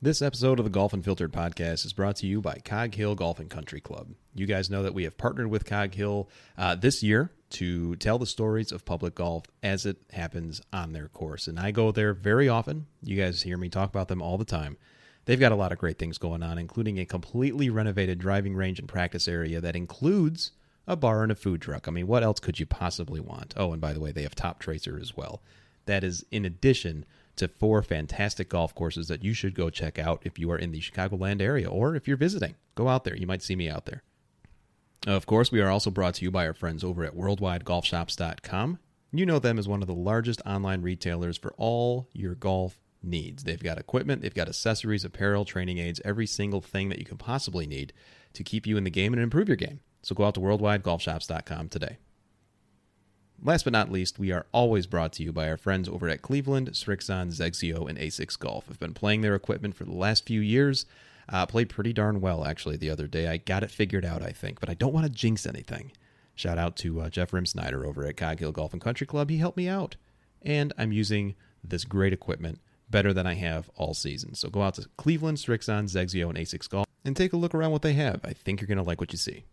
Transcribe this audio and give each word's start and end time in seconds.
This 0.00 0.22
episode 0.22 0.60
of 0.60 0.64
the 0.64 0.70
Golf 0.70 0.92
Unfiltered 0.92 1.32
podcast 1.32 1.84
is 1.84 1.92
brought 1.92 2.14
to 2.16 2.26
you 2.28 2.40
by 2.40 2.60
Cog 2.64 2.94
Hill 2.94 3.16
Golf 3.16 3.40
and 3.40 3.50
Country 3.50 3.80
Club. 3.80 4.10
You 4.32 4.46
guys 4.46 4.70
know 4.70 4.84
that 4.84 4.94
we 4.94 5.02
have 5.02 5.18
partnered 5.18 5.48
with 5.48 5.64
Cog 5.64 5.92
Hill 5.92 6.28
uh, 6.56 6.76
this 6.76 7.02
year 7.02 7.32
to 7.50 7.96
tell 7.96 8.16
the 8.16 8.24
stories 8.24 8.70
of 8.70 8.84
public 8.84 9.16
golf 9.16 9.46
as 9.60 9.84
it 9.84 9.96
happens 10.12 10.62
on 10.72 10.92
their 10.92 11.08
course. 11.08 11.48
And 11.48 11.58
I 11.58 11.72
go 11.72 11.90
there 11.90 12.14
very 12.14 12.48
often. 12.48 12.86
You 13.02 13.20
guys 13.20 13.42
hear 13.42 13.56
me 13.56 13.68
talk 13.68 13.90
about 13.90 14.06
them 14.06 14.22
all 14.22 14.38
the 14.38 14.44
time. 14.44 14.76
They've 15.24 15.40
got 15.40 15.50
a 15.50 15.56
lot 15.56 15.72
of 15.72 15.78
great 15.78 15.98
things 15.98 16.16
going 16.16 16.44
on, 16.44 16.58
including 16.58 17.00
a 17.00 17.04
completely 17.04 17.68
renovated 17.68 18.20
driving 18.20 18.54
range 18.54 18.78
and 18.78 18.86
practice 18.86 19.26
area 19.26 19.60
that 19.60 19.74
includes 19.74 20.52
a 20.86 20.94
bar 20.94 21.24
and 21.24 21.32
a 21.32 21.34
food 21.34 21.60
truck. 21.60 21.88
I 21.88 21.90
mean, 21.90 22.06
what 22.06 22.22
else 22.22 22.38
could 22.38 22.60
you 22.60 22.66
possibly 22.66 23.18
want? 23.18 23.52
Oh, 23.56 23.72
and 23.72 23.80
by 23.80 23.94
the 23.94 24.00
way, 24.00 24.12
they 24.12 24.22
have 24.22 24.36
Toptracer 24.36 25.02
as 25.02 25.16
well. 25.16 25.42
That 25.86 26.04
is 26.04 26.24
in 26.30 26.44
addition 26.44 27.04
to 27.38 27.48
four 27.48 27.82
fantastic 27.82 28.48
golf 28.48 28.74
courses 28.74 29.08
that 29.08 29.24
you 29.24 29.32
should 29.32 29.54
go 29.54 29.70
check 29.70 29.98
out 29.98 30.22
if 30.24 30.38
you 30.38 30.50
are 30.50 30.58
in 30.58 30.72
the 30.72 30.80
Chicagoland 30.80 31.40
area 31.40 31.68
or 31.68 31.96
if 31.96 32.06
you're 32.06 32.16
visiting. 32.16 32.54
Go 32.74 32.88
out 32.88 33.04
there. 33.04 33.16
You 33.16 33.26
might 33.26 33.42
see 33.42 33.56
me 33.56 33.68
out 33.68 33.86
there. 33.86 34.02
Of 35.06 35.26
course, 35.26 35.52
we 35.52 35.60
are 35.60 35.70
also 35.70 35.90
brought 35.90 36.14
to 36.14 36.24
you 36.24 36.30
by 36.30 36.46
our 36.46 36.54
friends 36.54 36.82
over 36.82 37.04
at 37.04 37.16
worldwidegolfshops.com. 37.16 38.78
You 39.12 39.24
know 39.24 39.38
them 39.38 39.58
as 39.58 39.68
one 39.68 39.80
of 39.80 39.88
the 39.88 39.94
largest 39.94 40.42
online 40.44 40.82
retailers 40.82 41.38
for 41.38 41.54
all 41.56 42.08
your 42.12 42.34
golf 42.34 42.78
needs. 43.02 43.44
They've 43.44 43.62
got 43.62 43.78
equipment, 43.78 44.22
they've 44.22 44.34
got 44.34 44.48
accessories, 44.48 45.04
apparel, 45.04 45.44
training 45.44 45.78
aids, 45.78 46.00
every 46.04 46.26
single 46.26 46.60
thing 46.60 46.88
that 46.88 46.98
you 46.98 47.04
can 47.04 47.16
possibly 47.16 47.66
need 47.66 47.92
to 48.34 48.44
keep 48.44 48.66
you 48.66 48.76
in 48.76 48.84
the 48.84 48.90
game 48.90 49.12
and 49.12 49.22
improve 49.22 49.48
your 49.48 49.56
game. 49.56 49.80
So 50.02 50.14
go 50.14 50.24
out 50.24 50.34
to 50.34 50.40
worldwidegolfshops.com 50.40 51.68
today. 51.68 51.98
Last 53.42 53.62
but 53.62 53.72
not 53.72 53.92
least, 53.92 54.18
we 54.18 54.32
are 54.32 54.46
always 54.50 54.86
brought 54.86 55.12
to 55.14 55.22
you 55.22 55.32
by 55.32 55.48
our 55.48 55.56
friends 55.56 55.88
over 55.88 56.08
at 56.08 56.22
Cleveland, 56.22 56.70
Srixon, 56.72 57.28
XXIO, 57.28 57.88
and 57.88 57.96
A6 57.96 58.36
Golf. 58.36 58.64
I've 58.68 58.80
been 58.80 58.94
playing 58.94 59.20
their 59.20 59.36
equipment 59.36 59.76
for 59.76 59.84
the 59.84 59.92
last 59.92 60.26
few 60.26 60.40
years. 60.40 60.86
Uh, 61.28 61.46
played 61.46 61.68
pretty 61.68 61.92
darn 61.92 62.20
well, 62.20 62.44
actually, 62.44 62.76
the 62.76 62.90
other 62.90 63.06
day. 63.06 63.28
I 63.28 63.36
got 63.36 63.62
it 63.62 63.70
figured 63.70 64.04
out, 64.04 64.22
I 64.22 64.32
think, 64.32 64.58
but 64.58 64.68
I 64.68 64.74
don't 64.74 64.92
want 64.92 65.06
to 65.06 65.12
jinx 65.12 65.46
anything. 65.46 65.92
Shout 66.34 66.58
out 66.58 66.76
to 66.78 67.00
uh, 67.02 67.10
Jeff 67.10 67.30
Rimsnyder 67.30 67.86
over 67.86 68.04
at 68.06 68.16
Cog 68.16 68.40
Hill 68.40 68.50
Golf 68.50 68.72
and 68.72 68.82
Country 68.82 69.06
Club. 69.06 69.30
He 69.30 69.36
helped 69.36 69.56
me 69.56 69.68
out. 69.68 69.96
And 70.42 70.72
I'm 70.76 70.90
using 70.90 71.36
this 71.62 71.84
great 71.84 72.12
equipment 72.12 72.60
better 72.90 73.12
than 73.12 73.26
I 73.26 73.34
have 73.34 73.70
all 73.76 73.94
season. 73.94 74.34
So 74.34 74.48
go 74.48 74.62
out 74.62 74.74
to 74.74 74.88
Cleveland, 74.96 75.38
Srixon, 75.38 75.84
XXIO, 75.84 76.28
and 76.28 76.38
A6 76.38 76.68
Golf 76.68 76.86
and 77.04 77.16
take 77.16 77.32
a 77.32 77.36
look 77.36 77.54
around 77.54 77.70
what 77.70 77.82
they 77.82 77.92
have. 77.92 78.20
I 78.24 78.32
think 78.32 78.60
you're 78.60 78.68
going 78.68 78.78
to 78.78 78.84
like 78.84 79.00
what 79.00 79.12
you 79.12 79.18
see. 79.18 79.44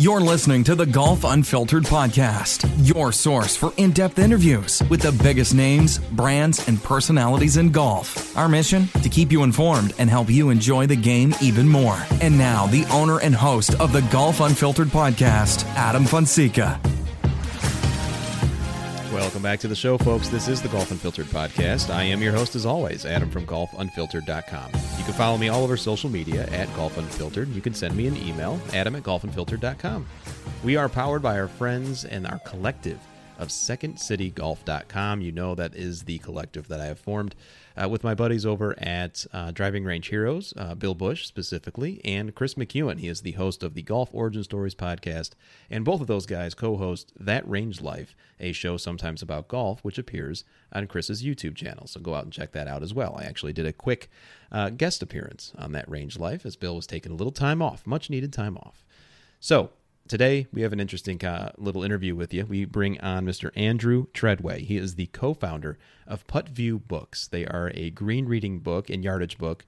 You're 0.00 0.22
listening 0.22 0.64
to 0.64 0.74
the 0.74 0.86
Golf 0.86 1.24
Unfiltered 1.24 1.82
podcast, 1.82 2.66
your 2.88 3.12
source 3.12 3.54
for 3.54 3.74
in 3.76 3.90
depth 3.90 4.18
interviews 4.18 4.82
with 4.88 5.02
the 5.02 5.12
biggest 5.22 5.52
names, 5.52 5.98
brands, 5.98 6.66
and 6.66 6.82
personalities 6.82 7.58
in 7.58 7.70
golf. 7.70 8.34
Our 8.34 8.48
mission? 8.48 8.88
To 9.02 9.10
keep 9.10 9.30
you 9.30 9.42
informed 9.42 9.92
and 9.98 10.08
help 10.08 10.30
you 10.30 10.48
enjoy 10.48 10.86
the 10.86 10.96
game 10.96 11.34
even 11.42 11.68
more. 11.68 12.02
And 12.22 12.38
now, 12.38 12.66
the 12.68 12.86
owner 12.86 13.20
and 13.20 13.34
host 13.34 13.78
of 13.78 13.92
the 13.92 14.00
Golf 14.10 14.40
Unfiltered 14.40 14.88
podcast, 14.88 15.66
Adam 15.74 16.06
Fonseca. 16.06 16.80
Welcome 19.20 19.42
back 19.42 19.60
to 19.60 19.68
the 19.68 19.76
show, 19.76 19.98
folks. 19.98 20.30
This 20.30 20.48
is 20.48 20.62
the 20.62 20.68
Golf 20.68 20.90
Unfiltered 20.90 21.26
podcast. 21.26 21.94
I 21.94 22.04
am 22.04 22.22
your 22.22 22.32
host, 22.32 22.56
as 22.56 22.64
always, 22.64 23.04
Adam 23.04 23.30
from 23.30 23.46
golfunfiltered.com. 23.46 24.70
You 24.96 25.04
can 25.04 25.12
follow 25.12 25.36
me 25.36 25.50
all 25.50 25.62
over 25.62 25.76
social 25.76 26.08
media 26.08 26.46
at 26.46 26.74
Golf 26.74 26.96
Unfiltered. 26.96 27.48
You 27.50 27.60
can 27.60 27.74
send 27.74 27.94
me 27.94 28.06
an 28.06 28.16
email, 28.16 28.58
adam 28.72 28.96
at 28.96 29.02
golfunfiltered.com. 29.02 30.06
We 30.64 30.76
are 30.76 30.88
powered 30.88 31.20
by 31.20 31.38
our 31.38 31.48
friends 31.48 32.06
and 32.06 32.26
our 32.26 32.38
collective 32.38 32.98
of 33.38 33.48
SecondCityGolf.com. 33.48 35.20
You 35.20 35.32
know 35.32 35.54
that 35.54 35.74
is 35.74 36.04
the 36.04 36.16
collective 36.20 36.68
that 36.68 36.80
I 36.80 36.86
have 36.86 36.98
formed 36.98 37.34
uh, 37.80 37.88
with 37.88 38.04
my 38.04 38.14
buddies 38.14 38.44
over 38.44 38.74
at 38.78 39.24
uh, 39.32 39.50
Driving 39.50 39.84
Range 39.84 40.06
Heroes, 40.06 40.52
uh, 40.56 40.74
Bill 40.74 40.94
Bush 40.94 41.26
specifically, 41.26 42.00
and 42.04 42.34
Chris 42.34 42.54
McEwen. 42.54 42.98
He 42.98 43.08
is 43.08 43.22
the 43.22 43.32
host 43.32 43.62
of 43.62 43.74
the 43.74 43.82
Golf 43.82 44.10
Origin 44.12 44.44
Stories 44.44 44.74
podcast, 44.74 45.30
and 45.70 45.84
both 45.84 46.00
of 46.00 46.06
those 46.06 46.26
guys 46.26 46.54
co-host 46.54 47.12
That 47.18 47.48
Range 47.48 47.80
Life, 47.80 48.14
a 48.38 48.52
show 48.52 48.76
sometimes 48.76 49.22
about 49.22 49.48
golf, 49.48 49.82
which 49.82 49.98
appears 49.98 50.44
on 50.72 50.86
Chris's 50.86 51.22
YouTube 51.22 51.56
channel. 51.56 51.86
So 51.86 52.00
go 52.00 52.14
out 52.14 52.24
and 52.24 52.32
check 52.32 52.52
that 52.52 52.68
out 52.68 52.82
as 52.82 52.92
well. 52.92 53.16
I 53.18 53.24
actually 53.24 53.52
did 53.52 53.66
a 53.66 53.72
quick 53.72 54.10
uh, 54.52 54.70
guest 54.70 55.02
appearance 55.02 55.52
on 55.56 55.72
That 55.72 55.88
Range 55.88 56.18
Life 56.18 56.44
as 56.44 56.56
Bill 56.56 56.76
was 56.76 56.86
taking 56.86 57.12
a 57.12 57.16
little 57.16 57.32
time 57.32 57.62
off, 57.62 57.86
much 57.86 58.10
needed 58.10 58.32
time 58.32 58.56
off. 58.58 58.84
So 59.38 59.70
Today, 60.10 60.48
we 60.52 60.62
have 60.62 60.72
an 60.72 60.80
interesting 60.80 61.24
uh, 61.24 61.52
little 61.56 61.84
interview 61.84 62.16
with 62.16 62.34
you. 62.34 62.44
We 62.44 62.64
bring 62.64 63.00
on 63.00 63.24
Mr. 63.24 63.52
Andrew 63.54 64.06
Treadway. 64.12 64.62
He 64.62 64.76
is 64.76 64.96
the 64.96 65.06
co 65.06 65.34
founder 65.34 65.78
of 66.04 66.26
PuttView 66.26 66.88
Books. 66.88 67.28
They 67.28 67.46
are 67.46 67.70
a 67.76 67.90
green 67.90 68.26
reading 68.26 68.58
book 68.58 68.90
and 68.90 69.04
yardage 69.04 69.38
book 69.38 69.64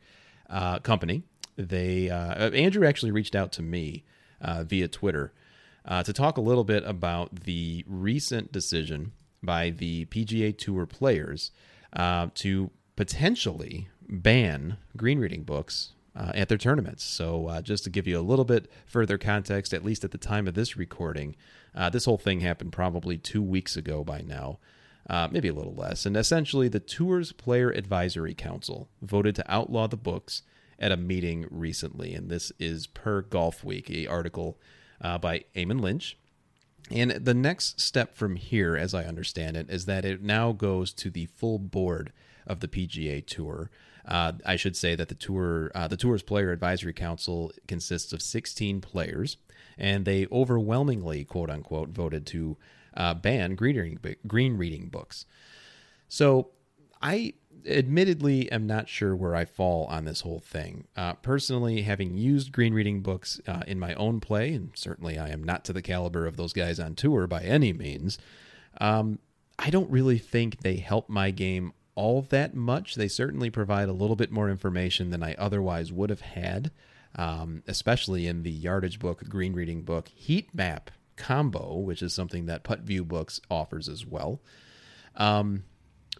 uh, 0.50 0.80
company. 0.80 1.22
They 1.56 2.10
uh, 2.10 2.50
Andrew 2.50 2.84
actually 2.84 3.12
reached 3.12 3.36
out 3.36 3.52
to 3.52 3.62
me 3.62 4.02
uh, 4.40 4.64
via 4.64 4.88
Twitter 4.88 5.32
uh, 5.84 6.02
to 6.02 6.12
talk 6.12 6.36
a 6.36 6.40
little 6.40 6.64
bit 6.64 6.82
about 6.84 7.44
the 7.44 7.84
recent 7.86 8.50
decision 8.50 9.12
by 9.44 9.70
the 9.70 10.06
PGA 10.06 10.58
Tour 10.58 10.86
players 10.86 11.52
uh, 11.92 12.30
to 12.34 12.72
potentially 12.96 13.90
ban 14.08 14.76
green 14.96 15.20
reading 15.20 15.44
books 15.44 15.92
uh, 16.14 16.32
at 16.34 16.48
their 16.48 16.58
tournaments. 16.58 17.04
So, 17.04 17.46
uh, 17.48 17.62
just 17.62 17.84
to 17.84 17.90
give 17.90 18.06
you 18.06 18.18
a 18.18 18.22
little 18.22 18.44
bit 18.44 18.70
further 18.86 19.18
context, 19.18 19.72
at 19.72 19.84
least 19.84 20.04
at 20.04 20.10
the 20.10 20.18
time 20.18 20.46
of 20.46 20.54
this 20.54 20.76
recording, 20.76 21.36
uh, 21.74 21.90
this 21.90 22.04
whole 22.04 22.18
thing 22.18 22.40
happened 22.40 22.72
probably 22.72 23.16
two 23.16 23.42
weeks 23.42 23.76
ago 23.76 24.04
by 24.04 24.20
now, 24.20 24.58
uh, 25.08 25.28
maybe 25.30 25.48
a 25.48 25.54
little 25.54 25.74
less. 25.74 26.04
And 26.04 26.16
essentially, 26.16 26.68
the 26.68 26.80
Tour's 26.80 27.32
Player 27.32 27.70
Advisory 27.70 28.34
Council 28.34 28.88
voted 29.00 29.34
to 29.36 29.52
outlaw 29.52 29.86
the 29.86 29.96
books 29.96 30.42
at 30.78 30.92
a 30.92 30.96
meeting 30.96 31.46
recently. 31.50 32.14
And 32.14 32.28
this 32.28 32.52
is 32.58 32.86
per 32.86 33.22
Golfweek, 33.22 33.88
a 33.90 34.06
article 34.06 34.58
uh, 35.00 35.18
by 35.18 35.44
Eamon 35.54 35.80
Lynch. 35.80 36.18
And 36.90 37.12
the 37.12 37.34
next 37.34 37.80
step 37.80 38.16
from 38.16 38.36
here, 38.36 38.76
as 38.76 38.92
I 38.92 39.04
understand 39.04 39.56
it, 39.56 39.70
is 39.70 39.86
that 39.86 40.04
it 40.04 40.22
now 40.22 40.52
goes 40.52 40.92
to 40.94 41.10
the 41.10 41.26
full 41.26 41.58
board 41.58 42.12
of 42.46 42.60
the 42.60 42.68
PGA 42.68 43.24
Tour. 43.24 43.70
Uh, 44.06 44.32
I 44.44 44.56
should 44.56 44.76
say 44.76 44.94
that 44.94 45.08
the 45.08 45.14
tour, 45.14 45.70
uh, 45.74 45.88
the 45.88 45.96
tour's 45.96 46.22
player 46.22 46.50
advisory 46.52 46.92
council 46.92 47.52
consists 47.68 48.12
of 48.12 48.22
16 48.22 48.80
players, 48.80 49.36
and 49.78 50.04
they 50.04 50.26
overwhelmingly, 50.32 51.24
quote 51.24 51.50
unquote, 51.50 51.90
voted 51.90 52.26
to 52.26 52.56
uh, 52.96 53.14
ban 53.14 53.54
green 53.54 53.76
reading, 53.76 54.16
green 54.26 54.56
reading 54.56 54.88
books. 54.88 55.24
So 56.08 56.50
I 57.00 57.34
admittedly 57.66 58.50
am 58.50 58.66
not 58.66 58.88
sure 58.88 59.14
where 59.14 59.34
I 59.34 59.44
fall 59.44 59.86
on 59.86 60.04
this 60.04 60.22
whole 60.22 60.40
thing. 60.40 60.86
Uh, 60.96 61.14
personally, 61.14 61.82
having 61.82 62.16
used 62.16 62.52
green 62.52 62.74
reading 62.74 63.00
books 63.00 63.40
uh, 63.46 63.62
in 63.66 63.78
my 63.78 63.94
own 63.94 64.20
play, 64.20 64.52
and 64.52 64.70
certainly 64.74 65.18
I 65.18 65.28
am 65.30 65.42
not 65.42 65.64
to 65.66 65.72
the 65.72 65.82
caliber 65.82 66.26
of 66.26 66.36
those 66.36 66.52
guys 66.52 66.80
on 66.80 66.94
tour 66.94 67.26
by 67.26 67.42
any 67.42 67.72
means, 67.72 68.18
um, 68.80 69.18
I 69.58 69.70
don't 69.70 69.90
really 69.90 70.18
think 70.18 70.60
they 70.60 70.76
help 70.76 71.08
my 71.08 71.30
game 71.30 71.72
all 71.94 72.22
that 72.22 72.54
much. 72.54 72.94
They 72.94 73.08
certainly 73.08 73.50
provide 73.50 73.88
a 73.88 73.92
little 73.92 74.16
bit 74.16 74.30
more 74.30 74.48
information 74.48 75.10
than 75.10 75.22
I 75.22 75.34
otherwise 75.34 75.92
would 75.92 76.10
have 76.10 76.20
had, 76.20 76.70
um, 77.16 77.62
especially 77.66 78.26
in 78.26 78.42
the 78.42 78.50
yardage 78.50 78.98
book, 78.98 79.28
green 79.28 79.52
reading 79.52 79.82
book, 79.82 80.08
heat 80.08 80.54
map 80.54 80.90
combo, 81.16 81.76
which 81.76 82.02
is 82.02 82.14
something 82.14 82.46
that 82.46 82.64
PuttView 82.64 83.06
Books 83.06 83.40
offers 83.50 83.88
as 83.88 84.06
well. 84.06 84.40
Um, 85.16 85.64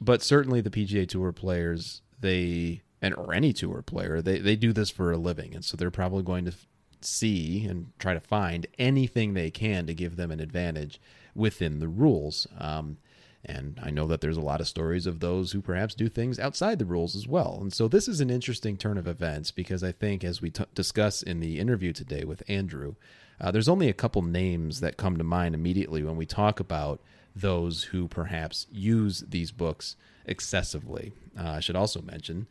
but 0.00 0.22
certainly 0.22 0.60
the 0.60 0.70
PGA 0.70 1.08
Tour 1.08 1.32
players, 1.32 2.02
they 2.20 2.82
and 3.00 3.14
or 3.14 3.34
any 3.34 3.52
tour 3.52 3.82
player, 3.82 4.22
they 4.22 4.38
they 4.38 4.56
do 4.56 4.72
this 4.72 4.90
for 4.90 5.12
a 5.12 5.16
living, 5.16 5.54
and 5.54 5.64
so 5.64 5.76
they're 5.76 5.90
probably 5.90 6.22
going 6.22 6.44
to 6.44 6.54
see 7.00 7.66
and 7.66 7.92
try 7.98 8.14
to 8.14 8.20
find 8.20 8.66
anything 8.78 9.34
they 9.34 9.50
can 9.50 9.86
to 9.86 9.94
give 9.94 10.16
them 10.16 10.30
an 10.30 10.40
advantage 10.40 11.00
within 11.34 11.80
the 11.80 11.88
rules. 11.88 12.46
Um, 12.58 12.98
and 13.44 13.80
I 13.82 13.90
know 13.90 14.06
that 14.06 14.20
there's 14.20 14.36
a 14.36 14.42
lot 14.42 14.60
of 14.60 14.68
stories 14.68 15.06
of 15.06 15.20
those 15.20 15.52
who 15.52 15.60
perhaps 15.60 15.94
do 15.94 16.08
things 16.08 16.38
outside 16.38 16.78
the 16.78 16.84
rules 16.84 17.16
as 17.16 17.26
well. 17.26 17.58
And 17.60 17.72
so 17.72 17.88
this 17.88 18.06
is 18.06 18.20
an 18.20 18.30
interesting 18.30 18.76
turn 18.76 18.96
of 18.96 19.08
events 19.08 19.50
because 19.50 19.82
I 19.82 19.90
think, 19.90 20.22
as 20.22 20.40
we 20.40 20.50
t- 20.50 20.64
discuss 20.74 21.22
in 21.22 21.40
the 21.40 21.58
interview 21.58 21.92
today 21.92 22.24
with 22.24 22.42
Andrew, 22.48 22.94
uh, 23.40 23.50
there's 23.50 23.68
only 23.68 23.88
a 23.88 23.94
couple 23.94 24.22
names 24.22 24.80
that 24.80 24.96
come 24.96 25.16
to 25.16 25.24
mind 25.24 25.54
immediately 25.54 26.04
when 26.04 26.16
we 26.16 26.26
talk 26.26 26.60
about 26.60 27.00
those 27.34 27.84
who 27.84 28.06
perhaps 28.06 28.66
use 28.70 29.24
these 29.28 29.50
books 29.50 29.96
excessively. 30.24 31.12
Uh, 31.36 31.50
I 31.50 31.60
should 31.60 31.76
also 31.76 32.00
mention 32.00 32.46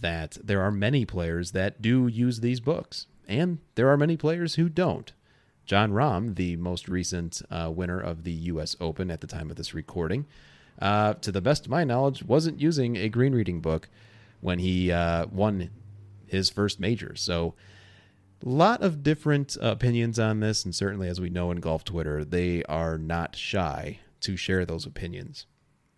that 0.00 0.38
there 0.42 0.62
are 0.62 0.70
many 0.70 1.04
players 1.04 1.50
that 1.50 1.82
do 1.82 2.06
use 2.06 2.40
these 2.40 2.60
books, 2.60 3.06
and 3.28 3.58
there 3.74 3.88
are 3.90 3.96
many 3.98 4.16
players 4.16 4.54
who 4.54 4.70
don't. 4.70 5.12
Jon 5.70 5.92
Rahm, 5.92 6.34
the 6.34 6.56
most 6.56 6.88
recent 6.88 7.42
uh, 7.48 7.70
winner 7.72 8.00
of 8.00 8.24
the 8.24 8.32
U.S. 8.32 8.74
Open 8.80 9.08
at 9.08 9.20
the 9.20 9.28
time 9.28 9.50
of 9.50 9.56
this 9.56 9.72
recording, 9.72 10.26
uh, 10.82 11.14
to 11.14 11.30
the 11.30 11.40
best 11.40 11.66
of 11.66 11.70
my 11.70 11.84
knowledge, 11.84 12.24
wasn't 12.24 12.60
using 12.60 12.96
a 12.96 13.08
green 13.08 13.32
reading 13.32 13.60
book 13.60 13.88
when 14.40 14.58
he 14.58 14.90
uh, 14.90 15.26
won 15.26 15.70
his 16.26 16.50
first 16.50 16.80
major. 16.80 17.14
So, 17.14 17.54
a 18.44 18.48
lot 18.48 18.82
of 18.82 19.04
different 19.04 19.56
opinions 19.60 20.18
on 20.18 20.40
this, 20.40 20.64
and 20.64 20.74
certainly, 20.74 21.06
as 21.06 21.20
we 21.20 21.30
know 21.30 21.52
in 21.52 21.60
golf 21.60 21.84
Twitter, 21.84 22.24
they 22.24 22.64
are 22.64 22.98
not 22.98 23.36
shy 23.36 24.00
to 24.22 24.36
share 24.36 24.66
those 24.66 24.86
opinions. 24.86 25.46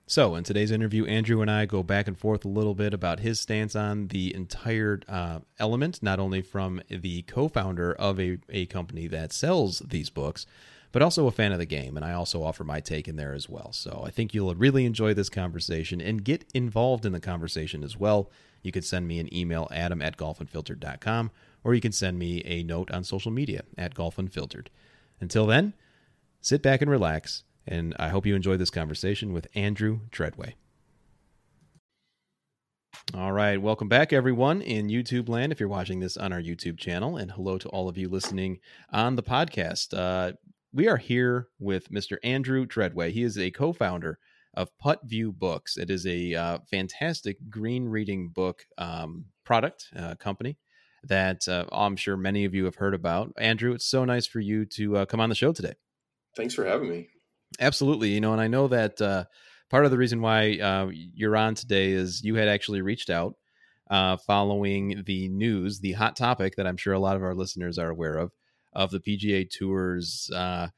So, 0.06 0.34
in 0.34 0.44
today's 0.44 0.72
interview, 0.72 1.06
Andrew 1.06 1.40
and 1.43 1.50
I 1.50 1.64
go 1.64 1.82
back 1.82 2.08
and 2.08 2.19
forth 2.19 2.44
a 2.44 2.49
little 2.49 2.75
bit 2.75 2.93
about 2.93 3.20
his 3.20 3.40
stance 3.40 3.76
on 3.76 4.08
the 4.08 4.34
entire 4.34 5.00
uh, 5.08 5.40
element, 5.58 6.02
not 6.02 6.19
only 6.19 6.43
from 6.43 6.82
the 6.90 7.22
co 7.22 7.49
founder 7.49 7.93
of 7.94 8.19
a, 8.19 8.38
a 8.49 8.66
company 8.66 9.06
that 9.06 9.32
sells 9.32 9.78
these 9.78 10.10
books, 10.10 10.44
but 10.90 11.02
also 11.02 11.26
a 11.28 11.32
fan 11.32 11.52
of 11.52 11.58
the 11.58 11.66
game. 11.66 11.96
And 11.96 12.04
I 12.04 12.12
also 12.12 12.43
offer 12.43 12.64
my 12.64 12.81
take 12.81 13.06
in 13.06 13.16
there 13.16 13.32
as 13.32 13.49
well. 13.49 13.72
So, 13.72 14.02
I 14.04 14.10
think 14.10 14.34
you'll 14.34 14.54
really 14.56 14.84
enjoy 14.87 15.14
this 15.14 15.31
conversation 15.31 16.00
and 16.00 16.25
get 16.25 16.44
involved 16.52 17.06
in 17.06 17.12
the 17.12 17.20
conversation 17.20 17.84
as 17.84 17.96
well. 17.96 18.28
You 18.62 18.72
could 18.72 18.84
send 18.84 19.06
me 19.06 19.20
an 19.20 19.32
email, 19.34 19.69
adam 19.70 20.02
at 20.02 20.16
golfunfiltered.com, 20.16 21.31
or 21.62 21.75
you 21.75 21.81
can 21.81 21.93
send 21.93 22.19
me 22.19 22.43
a 22.44 22.64
note 22.64 22.90
on 22.90 23.05
social 23.05 23.31
media 23.31 23.62
at 23.78 23.94
golfunfiltered. 23.94 24.66
Until 25.20 25.46
then, 25.46 25.75
sit 26.40 26.60
back 26.60 26.82
and 26.82 26.90
relax 26.90 27.44
and 27.66 27.94
I 27.98 28.08
hope 28.08 28.26
you 28.26 28.34
enjoyed 28.34 28.58
this 28.58 28.70
conversation 28.70 29.32
with 29.32 29.46
Andrew 29.54 30.00
Treadway. 30.10 30.54
All 33.14 33.32
right, 33.32 33.60
welcome 33.60 33.88
back, 33.88 34.12
everyone, 34.12 34.62
in 34.62 34.88
YouTube 34.88 35.28
land. 35.28 35.52
If 35.52 35.60
you're 35.60 35.68
watching 35.68 36.00
this 36.00 36.16
on 36.16 36.32
our 36.32 36.40
YouTube 36.40 36.78
channel, 36.78 37.16
and 37.16 37.30
hello 37.30 37.58
to 37.58 37.68
all 37.68 37.88
of 37.88 37.98
you 37.98 38.08
listening 38.08 38.58
on 38.90 39.16
the 39.16 39.22
podcast. 39.22 39.96
Uh, 39.96 40.32
we 40.72 40.88
are 40.88 40.96
here 40.96 41.48
with 41.58 41.90
Mr. 41.90 42.16
Andrew 42.24 42.66
Treadway. 42.66 43.12
He 43.12 43.22
is 43.22 43.36
a 43.36 43.50
co 43.50 43.72
founder 43.72 44.18
of 44.54 44.70
PuttView 44.82 45.34
Books. 45.34 45.76
It 45.76 45.90
is 45.90 46.06
a 46.06 46.34
uh, 46.34 46.58
fantastic 46.70 47.36
green 47.50 47.86
reading 47.86 48.28
book 48.28 48.64
um, 48.78 49.26
product 49.44 49.88
uh, 49.96 50.14
company 50.14 50.58
that 51.04 51.46
uh, 51.48 51.66
I'm 51.72 51.96
sure 51.96 52.16
many 52.16 52.44
of 52.44 52.54
you 52.54 52.64
have 52.64 52.76
heard 52.76 52.94
about. 52.94 53.32
Andrew, 53.38 53.72
it's 53.72 53.86
so 53.86 54.04
nice 54.04 54.26
for 54.26 54.40
you 54.40 54.64
to 54.66 54.98
uh, 54.98 55.04
come 55.06 55.20
on 55.20 55.28
the 55.28 55.34
show 55.34 55.52
today. 55.52 55.74
Thanks 56.36 56.54
for 56.54 56.64
having 56.64 56.88
me. 56.88 57.08
Absolutely. 57.60 58.10
You 58.10 58.20
know, 58.20 58.32
and 58.32 58.40
I 58.40 58.49
know 58.49 58.69
that 58.69 59.00
uh, 59.00 59.25
part 59.70 59.84
of 59.84 59.90
the 59.90 59.99
reason 59.99 60.20
why 60.20 60.58
uh, 60.58 60.90
you're 60.93 61.37
on 61.37 61.54
today 61.54 61.90
is 61.93 62.22
you 62.25 62.34
had 62.37 62.49
actually 62.49 62.82
reached 62.82 63.10
out 63.10 63.34
uh, 63.90 64.16
following 64.16 65.02
the 65.06 65.28
news, 65.28 65.81
the 65.81 65.93
hot 65.93 66.16
topic 66.16 66.56
that 66.56 66.66
I'm 66.66 66.76
sure 66.76 66.94
a 66.94 66.99
lot 67.00 67.16
of 67.16 67.22
our 67.22 67.34
listeners 67.34 67.78
are 67.78 67.90
aware 67.90 68.16
of, 68.16 68.32
of 68.72 68.90
the 68.90 69.00
PGA 69.00 69.44
Tour's 69.44 70.31
uh, 70.34 70.69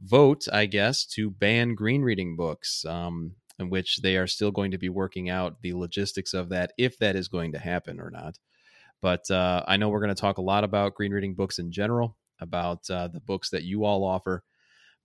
vote, 0.00 0.46
I 0.52 0.66
guess, 0.66 1.04
to 1.06 1.30
ban 1.30 1.74
green 1.74 2.02
reading 2.02 2.36
books, 2.36 2.84
um, 2.86 3.32
in 3.58 3.68
which 3.68 3.98
they 3.98 4.16
are 4.16 4.26
still 4.26 4.50
going 4.50 4.70
to 4.70 4.78
be 4.78 4.88
working 4.88 5.28
out 5.28 5.60
the 5.60 5.74
logistics 5.74 6.32
of 6.34 6.48
that, 6.48 6.72
if 6.78 6.98
that 6.98 7.14
is 7.16 7.28
going 7.28 7.52
to 7.52 7.58
happen 7.58 8.00
or 8.00 8.10
not. 8.10 8.38
But 9.00 9.30
uh, 9.30 9.64
I 9.66 9.76
know 9.76 9.88
we're 9.88 10.00
going 10.00 10.14
to 10.14 10.20
talk 10.20 10.38
a 10.38 10.42
lot 10.42 10.64
about 10.64 10.94
green 10.94 11.12
reading 11.12 11.34
books 11.34 11.58
in 11.58 11.72
general, 11.72 12.16
about 12.40 12.88
uh, 12.90 13.08
the 13.08 13.20
books 13.20 13.50
that 13.50 13.64
you 13.64 13.84
all 13.84 14.04
offer 14.04 14.42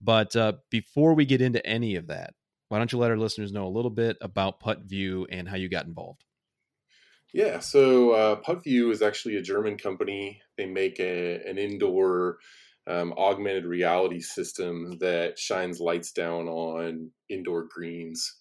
but 0.00 0.34
uh, 0.36 0.54
before 0.70 1.14
we 1.14 1.24
get 1.24 1.40
into 1.40 1.64
any 1.66 1.96
of 1.96 2.08
that, 2.08 2.34
why 2.68 2.78
don't 2.78 2.92
you 2.92 2.98
let 2.98 3.10
our 3.10 3.16
listeners 3.16 3.52
know 3.52 3.66
a 3.66 3.68
little 3.68 3.90
bit 3.90 4.16
about 4.20 4.60
PuttView 4.60 5.26
and 5.30 5.48
how 5.48 5.56
you 5.56 5.68
got 5.68 5.86
involved? 5.86 6.24
Yeah, 7.32 7.60
so 7.60 8.10
uh, 8.12 8.40
PuttView 8.40 8.90
is 8.90 9.02
actually 9.02 9.36
a 9.36 9.42
German 9.42 9.76
company. 9.76 10.40
They 10.56 10.66
make 10.66 10.98
a, 10.98 11.42
an 11.46 11.58
indoor 11.58 12.38
um, 12.86 13.12
augmented 13.18 13.66
reality 13.66 14.20
system 14.20 14.98
that 15.00 15.38
shines 15.38 15.78
lights 15.80 16.12
down 16.12 16.48
on 16.48 17.10
indoor 17.28 17.66
greens 17.68 18.34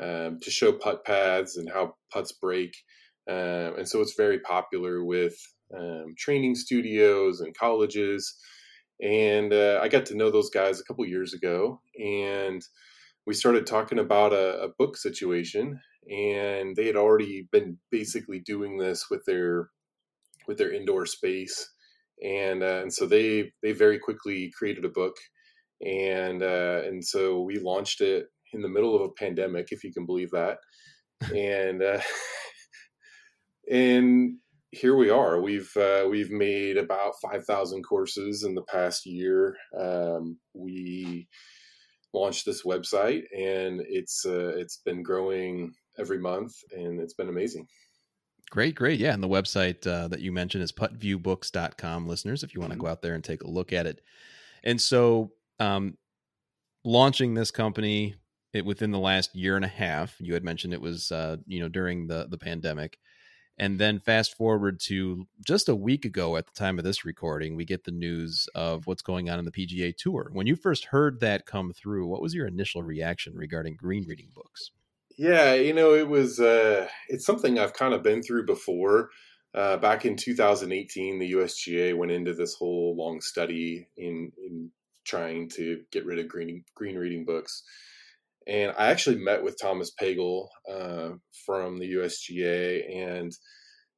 um, 0.00 0.38
to 0.40 0.50
show 0.50 0.72
putt 0.72 1.04
paths 1.04 1.56
and 1.56 1.68
how 1.68 1.96
putts 2.12 2.32
break. 2.32 2.76
Um, 3.28 3.76
and 3.78 3.88
so 3.88 4.00
it's 4.00 4.14
very 4.16 4.38
popular 4.38 5.04
with 5.04 5.36
um, 5.76 6.14
training 6.16 6.54
studios 6.54 7.40
and 7.40 7.56
colleges 7.56 8.36
and 9.00 9.52
uh, 9.52 9.80
I 9.82 9.88
got 9.88 10.06
to 10.06 10.16
know 10.16 10.30
those 10.30 10.50
guys 10.50 10.80
a 10.80 10.84
couple 10.84 11.06
years 11.06 11.32
ago, 11.32 11.80
and 11.98 12.62
we 13.26 13.34
started 13.34 13.66
talking 13.66 13.98
about 13.98 14.32
a, 14.32 14.62
a, 14.62 14.68
book 14.68 14.96
situation. 14.96 15.80
And 16.10 16.74
they 16.74 16.86
had 16.86 16.96
already 16.96 17.48
been 17.52 17.76
basically 17.90 18.38
doing 18.40 18.78
this 18.78 19.10
with 19.10 19.24
their 19.26 19.68
with 20.46 20.56
their 20.56 20.72
indoor 20.72 21.04
space, 21.04 21.70
and 22.24 22.62
uh, 22.62 22.80
and 22.80 22.92
so 22.92 23.04
they 23.04 23.52
they 23.62 23.72
very 23.72 23.98
quickly 23.98 24.50
created 24.56 24.86
a 24.86 24.88
book, 24.88 25.16
and 25.84 26.42
uh, 26.42 26.80
and 26.86 27.04
so 27.04 27.42
we 27.42 27.58
launched 27.58 28.00
it 28.00 28.28
in 28.54 28.62
the 28.62 28.68
middle 28.68 28.96
of 28.96 29.02
a 29.02 29.12
pandemic, 29.12 29.68
if 29.70 29.84
you 29.84 29.92
can 29.92 30.06
believe 30.06 30.30
that, 30.30 30.58
and 31.34 31.82
uh, 31.82 32.00
and 33.70 34.38
here 34.70 34.96
we 34.96 35.10
are. 35.10 35.40
We've 35.40 35.74
uh, 35.76 36.06
we've 36.10 36.30
made 36.30 36.76
about 36.76 37.14
five 37.22 37.44
thousand 37.44 37.82
courses 37.82 38.44
in 38.44 38.54
the 38.54 38.62
past 38.62 39.06
year. 39.06 39.56
Um, 39.78 40.38
we 40.54 41.28
launched 42.12 42.46
this 42.46 42.64
website, 42.64 43.22
and 43.36 43.82
it's 43.88 44.24
uh, 44.26 44.52
it's 44.56 44.78
been 44.84 45.02
growing 45.02 45.72
every 45.98 46.18
month, 46.18 46.54
and 46.72 47.00
it's 47.00 47.14
been 47.14 47.28
amazing. 47.28 47.66
Great, 48.50 48.74
great. 48.74 48.98
Yeah. 48.98 49.12
And 49.12 49.22
the 49.22 49.28
website 49.28 49.86
uh, 49.86 50.08
that 50.08 50.20
you 50.20 50.32
mentioned 50.32 50.64
is 50.64 50.72
puttviewbooks.com, 50.72 52.06
listeners, 52.06 52.42
if 52.42 52.54
you 52.54 52.60
want 52.60 52.72
to 52.72 52.78
mm-hmm. 52.78 52.86
go 52.86 52.90
out 52.90 53.02
there 53.02 53.14
and 53.14 53.22
take 53.22 53.42
a 53.42 53.50
look 53.50 53.74
at 53.74 53.86
it. 53.86 54.00
And 54.64 54.80
so, 54.80 55.32
um, 55.60 55.98
launching 56.84 57.34
this 57.34 57.50
company 57.50 58.14
it, 58.54 58.64
within 58.64 58.90
the 58.90 58.98
last 58.98 59.36
year 59.36 59.56
and 59.56 59.64
a 59.64 59.68
half, 59.68 60.16
you 60.18 60.32
had 60.32 60.44
mentioned 60.44 60.72
it 60.72 60.80
was, 60.80 61.12
uh, 61.12 61.36
you 61.46 61.60
know, 61.60 61.68
during 61.68 62.06
the, 62.06 62.26
the 62.30 62.38
pandemic. 62.38 62.98
And 63.58 63.78
then 63.78 63.98
fast 63.98 64.36
forward 64.36 64.78
to 64.86 65.26
just 65.44 65.68
a 65.68 65.74
week 65.74 66.04
ago 66.04 66.36
at 66.36 66.46
the 66.46 66.52
time 66.52 66.78
of 66.78 66.84
this 66.84 67.04
recording, 67.04 67.56
we 67.56 67.64
get 67.64 67.84
the 67.84 67.90
news 67.90 68.48
of 68.54 68.86
what's 68.86 69.02
going 69.02 69.28
on 69.28 69.40
in 69.40 69.44
the 69.44 69.50
PGA 69.50 69.96
Tour. 69.96 70.30
When 70.32 70.46
you 70.46 70.54
first 70.54 70.86
heard 70.86 71.18
that 71.20 71.44
come 71.44 71.72
through, 71.72 72.06
what 72.06 72.22
was 72.22 72.34
your 72.34 72.46
initial 72.46 72.84
reaction 72.84 73.34
regarding 73.34 73.74
green 73.74 74.06
reading 74.06 74.28
books? 74.32 74.70
Yeah, 75.16 75.54
you 75.54 75.74
know, 75.74 75.94
it 75.94 76.08
was 76.08 76.38
uh, 76.38 76.86
it's 77.08 77.26
something 77.26 77.58
I've 77.58 77.74
kind 77.74 77.92
of 77.92 78.04
been 78.04 78.22
through 78.22 78.46
before. 78.46 79.10
Uh, 79.52 79.76
back 79.76 80.04
in 80.04 80.14
2018, 80.14 81.18
the 81.18 81.32
USGA 81.32 81.96
went 81.96 82.12
into 82.12 82.34
this 82.34 82.54
whole 82.54 82.94
long 82.96 83.20
study 83.20 83.88
in 83.96 84.30
in 84.38 84.70
trying 85.04 85.48
to 85.48 85.80
get 85.90 86.06
rid 86.06 86.20
of 86.20 86.28
green 86.28 86.64
green 86.76 86.96
reading 86.96 87.24
books. 87.24 87.64
And 88.48 88.72
I 88.78 88.86
actually 88.86 89.16
met 89.16 89.44
with 89.44 89.60
Thomas 89.60 89.92
Pagel 90.00 90.48
uh, 90.70 91.10
from 91.44 91.76
the 91.76 91.92
USGA, 91.94 92.96
and 92.96 93.30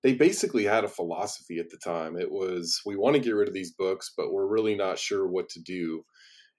they 0.02 0.14
basically 0.14 0.64
had 0.64 0.84
a 0.84 0.88
philosophy 0.88 1.58
at 1.58 1.70
the 1.70 1.76
time. 1.76 2.16
It 2.16 2.30
was, 2.30 2.80
we 2.84 2.96
want 2.96 3.14
to 3.14 3.22
get 3.22 3.34
rid 3.34 3.48
of 3.48 3.54
these 3.54 3.72
books, 3.72 4.12
but 4.16 4.32
we're 4.32 4.48
really 4.48 4.74
not 4.74 4.98
sure 4.98 5.28
what 5.28 5.48
to 5.50 5.60
do. 5.60 6.02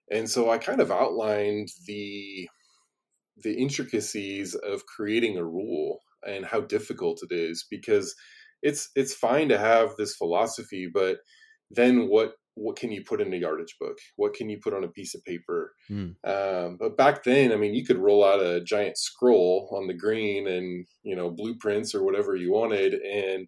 And 0.10 0.30
so 0.30 0.50
I 0.50 0.58
kind 0.58 0.80
of 0.82 0.92
outlined 0.92 1.70
the 1.86 2.48
the 3.44 3.54
intricacies 3.54 4.56
of 4.56 4.86
creating 4.86 5.38
a 5.38 5.44
rule 5.44 6.00
and 6.28 6.46
how 6.46 6.62
difficult 6.62 7.22
it 7.24 7.34
is 7.34 7.66
because 7.70 8.14
it's 8.62 8.90
it's 8.96 9.14
fine 9.14 9.50
to 9.50 9.58
have 9.58 9.96
this 9.98 10.16
philosophy 10.16 10.88
but 10.94 11.18
then 11.72 12.08
what 12.08 12.34
what 12.56 12.76
can 12.76 12.92
you 12.92 13.04
put 13.04 13.22
in 13.22 13.34
a 13.34 13.38
yardage 13.38 13.78
book? 13.80 13.98
What 14.16 14.34
can 14.34 14.50
you 14.50 14.60
put 14.62 14.74
on 14.74 14.84
a 14.84 14.90
piece 14.90 15.16
of 15.16 15.24
paper? 15.24 15.74
Mm. 15.90 16.16
Um, 16.26 16.78
but 16.80 16.98
back 16.98 17.24
then, 17.24 17.52
I 17.52 17.56
mean, 17.56 17.74
you 17.74 17.86
could 17.86 17.98
roll 17.98 18.24
out 18.26 18.42
a 18.42 18.64
giant 18.64 18.98
scroll 18.98 19.70
on 19.72 19.88
the 19.88 19.94
green 19.94 20.48
and 20.48 20.86
you 21.04 21.16
know 21.16 21.30
blueprints 21.30 21.96
or 21.96 22.04
whatever 22.04 22.36
you 22.36 22.52
wanted, 22.52 22.94
and 22.94 23.48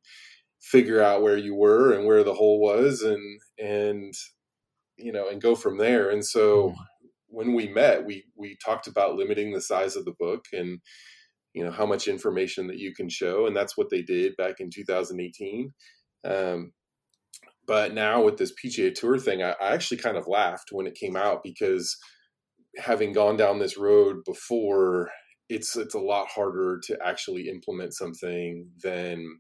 figure 0.62 1.02
out 1.02 1.22
where 1.22 1.38
you 1.38 1.56
were 1.56 1.92
and 1.92 2.06
where 2.06 2.24
the 2.24 2.34
hole 2.34 2.60
was, 2.60 3.02
and 3.02 3.40
and 3.60 4.14
you 4.98 5.12
know, 5.12 5.28
and 5.28 5.42
go 5.42 5.56
from 5.56 5.78
there. 5.78 6.10
And 6.10 6.26
so 6.26 6.70
mm. 6.70 6.76
when 7.28 7.54
we 7.54 7.68
met, 7.68 8.06
we 8.06 8.26
we 8.36 8.58
talked 8.64 8.88
about 8.88 9.16
limiting 9.16 9.52
the 9.52 9.62
size 9.62 9.96
of 9.96 10.06
the 10.06 10.16
book 10.20 10.46
and 10.54 10.80
you 11.54 11.64
know 11.64 11.72
how 11.72 11.86
much 11.86 12.08
information 12.08 12.68
that 12.68 12.80
you 12.80 12.94
can 12.94 13.10
show, 13.10 13.46
and 13.46 13.56
that's 13.56 13.78
what 13.78 13.90
they 13.90 14.02
did 14.02 14.36
back 14.38 14.56
in 14.60 14.70
2018. 14.74 15.72
Um, 16.26 16.72
but 17.66 17.94
now 17.94 18.24
with 18.24 18.38
this 18.38 18.54
PGA 18.54 18.94
Tour 18.94 19.18
thing, 19.18 19.42
I, 19.42 19.52
I 19.62 19.74
actually 19.74 19.98
kind 19.98 20.18
of 20.18 20.28
laughed 20.28 20.70
when 20.72 20.88
it 20.88 20.96
came 20.96 21.16
out 21.16 21.44
because 21.44 21.98
having 22.78 23.14
gone 23.14 23.38
down 23.38 23.60
this 23.60 23.78
road 23.78 24.18
before, 24.26 25.10
it's 25.50 25.76
it's 25.76 25.96
a 25.96 26.00
lot 26.00 26.28
harder 26.28 26.80
to 26.86 26.98
actually 27.04 27.50
implement 27.50 27.94
something 27.94 28.70
than 28.84 29.40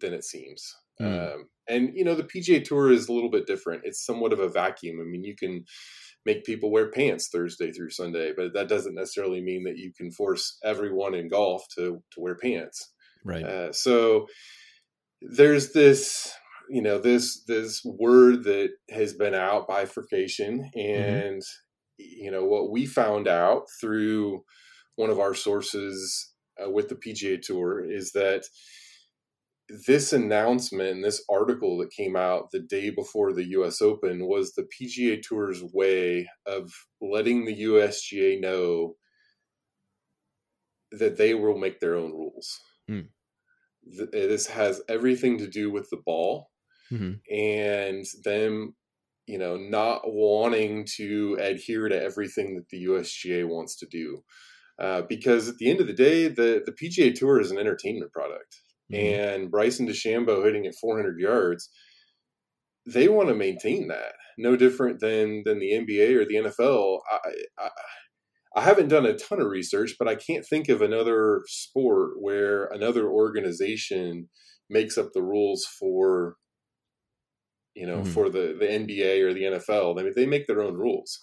than 0.00 0.12
it 0.12 0.24
seems. 0.24 0.74
Mm. 1.00 1.34
Um, 1.34 1.48
and 1.68 1.90
you 1.94 2.04
know, 2.04 2.14
the 2.14 2.24
PGA 2.24 2.62
Tour 2.64 2.92
is 2.92 3.08
a 3.08 3.12
little 3.12 3.30
bit 3.30 3.46
different. 3.46 3.82
It's 3.84 4.04
somewhat 4.04 4.32
of 4.32 4.40
a 4.40 4.48
vacuum. 4.48 4.98
I 5.00 5.04
mean, 5.04 5.24
you 5.24 5.34
can 5.36 5.64
make 6.24 6.44
people 6.44 6.70
wear 6.70 6.90
pants 6.90 7.28
Thursday 7.32 7.72
through 7.72 7.90
Sunday, 7.90 8.32
but 8.36 8.52
that 8.54 8.68
doesn't 8.68 8.94
necessarily 8.94 9.40
mean 9.40 9.64
that 9.64 9.78
you 9.78 9.92
can 9.96 10.12
force 10.12 10.58
everyone 10.64 11.14
in 11.14 11.28
golf 11.28 11.64
to 11.76 12.02
to 12.12 12.20
wear 12.20 12.36
pants. 12.36 12.92
Right. 13.24 13.44
Uh, 13.44 13.72
so 13.72 14.26
there's 15.20 15.72
this, 15.72 16.32
you 16.68 16.82
know, 16.82 16.98
this 16.98 17.42
this 17.44 17.82
word 17.84 18.44
that 18.44 18.70
has 18.90 19.12
been 19.12 19.34
out 19.34 19.68
bifurcation, 19.68 20.70
and 20.74 21.42
mm-hmm. 21.42 21.42
you 21.98 22.30
know 22.30 22.44
what 22.44 22.70
we 22.70 22.86
found 22.86 23.28
out 23.28 23.64
through 23.80 24.42
one 24.96 25.10
of 25.10 25.18
our 25.18 25.34
sources 25.34 26.32
uh, 26.62 26.70
with 26.70 26.88
the 26.88 26.94
PGA 26.94 27.40
Tour 27.40 27.84
is 27.84 28.12
that 28.12 28.44
this 29.86 30.12
announcement, 30.12 31.02
this 31.02 31.24
article 31.30 31.78
that 31.78 31.90
came 31.90 32.16
out 32.16 32.50
the 32.50 32.60
day 32.60 32.90
before 32.90 33.32
the 33.32 33.44
US 33.50 33.80
Open 33.80 34.26
was 34.26 34.52
the 34.52 34.64
PGA 34.64 35.22
Tour's 35.22 35.62
way 35.72 36.28
of 36.46 36.70
letting 37.00 37.44
the 37.44 37.62
USGA 37.62 38.40
know 38.40 38.96
that 40.90 41.16
they 41.16 41.32
will 41.32 41.56
make 41.56 41.80
their 41.80 41.96
own 41.96 42.12
rules. 42.12 42.60
Mm. 42.90 43.08
This 44.12 44.46
has 44.48 44.82
everything 44.88 45.38
to 45.38 45.48
do 45.48 45.70
with 45.70 45.88
the 45.90 46.00
ball 46.04 46.51
mm-hmm. 46.90 47.12
and 47.34 48.04
them, 48.24 48.74
you 49.26 49.38
know, 49.38 49.56
not 49.56 50.02
wanting 50.04 50.86
to 50.96 51.36
adhere 51.40 51.88
to 51.88 52.02
everything 52.02 52.56
that 52.56 52.68
the 52.70 52.84
USGA 52.86 53.46
wants 53.46 53.76
to 53.78 53.86
do. 53.86 54.22
Uh, 54.80 55.02
because 55.08 55.48
at 55.48 55.56
the 55.58 55.70
end 55.70 55.80
of 55.80 55.86
the 55.86 55.92
day, 55.92 56.28
the, 56.28 56.62
the 56.64 56.72
PGA 56.72 57.14
Tour 57.14 57.40
is 57.40 57.50
an 57.50 57.58
entertainment 57.58 58.10
product 58.12 58.56
mm-hmm. 58.92 59.42
and 59.42 59.50
Bryson 59.50 59.86
DeChambeau 59.86 60.44
hitting 60.44 60.66
at 60.66 60.74
400 60.74 61.18
yards, 61.18 61.70
they 62.86 63.08
want 63.08 63.28
to 63.28 63.34
maintain 63.34 63.88
that. 63.88 64.12
No 64.38 64.56
different 64.56 65.00
than 65.00 65.42
than 65.44 65.58
the 65.58 65.72
NBA 65.72 66.16
or 66.16 66.24
the 66.24 66.36
NFL. 66.36 67.00
I, 67.10 67.18
I, 67.58 67.68
I 68.56 68.60
haven't 68.62 68.88
done 68.88 69.06
a 69.06 69.16
ton 69.16 69.40
of 69.40 69.48
research, 69.48 69.96
but 69.98 70.08
I 70.08 70.14
can't 70.14 70.44
think 70.46 70.68
of 70.68 70.82
another 70.82 71.42
sport 71.46 72.12
where 72.18 72.64
another 72.66 73.08
organization 73.08 74.28
makes 74.68 74.98
up 74.98 75.12
the 75.12 75.22
rules 75.22 75.64
for 75.78 76.36
you 77.74 77.86
know 77.86 77.98
mm-hmm. 77.98 78.12
for 78.12 78.28
the 78.28 78.56
the 78.58 78.66
NBA 78.66 79.22
or 79.22 79.32
the 79.32 79.42
NFL. 79.42 79.98
I 79.98 80.02
mean, 80.02 80.12
they 80.14 80.26
make 80.26 80.46
their 80.46 80.62
own 80.62 80.74
rules 80.74 81.20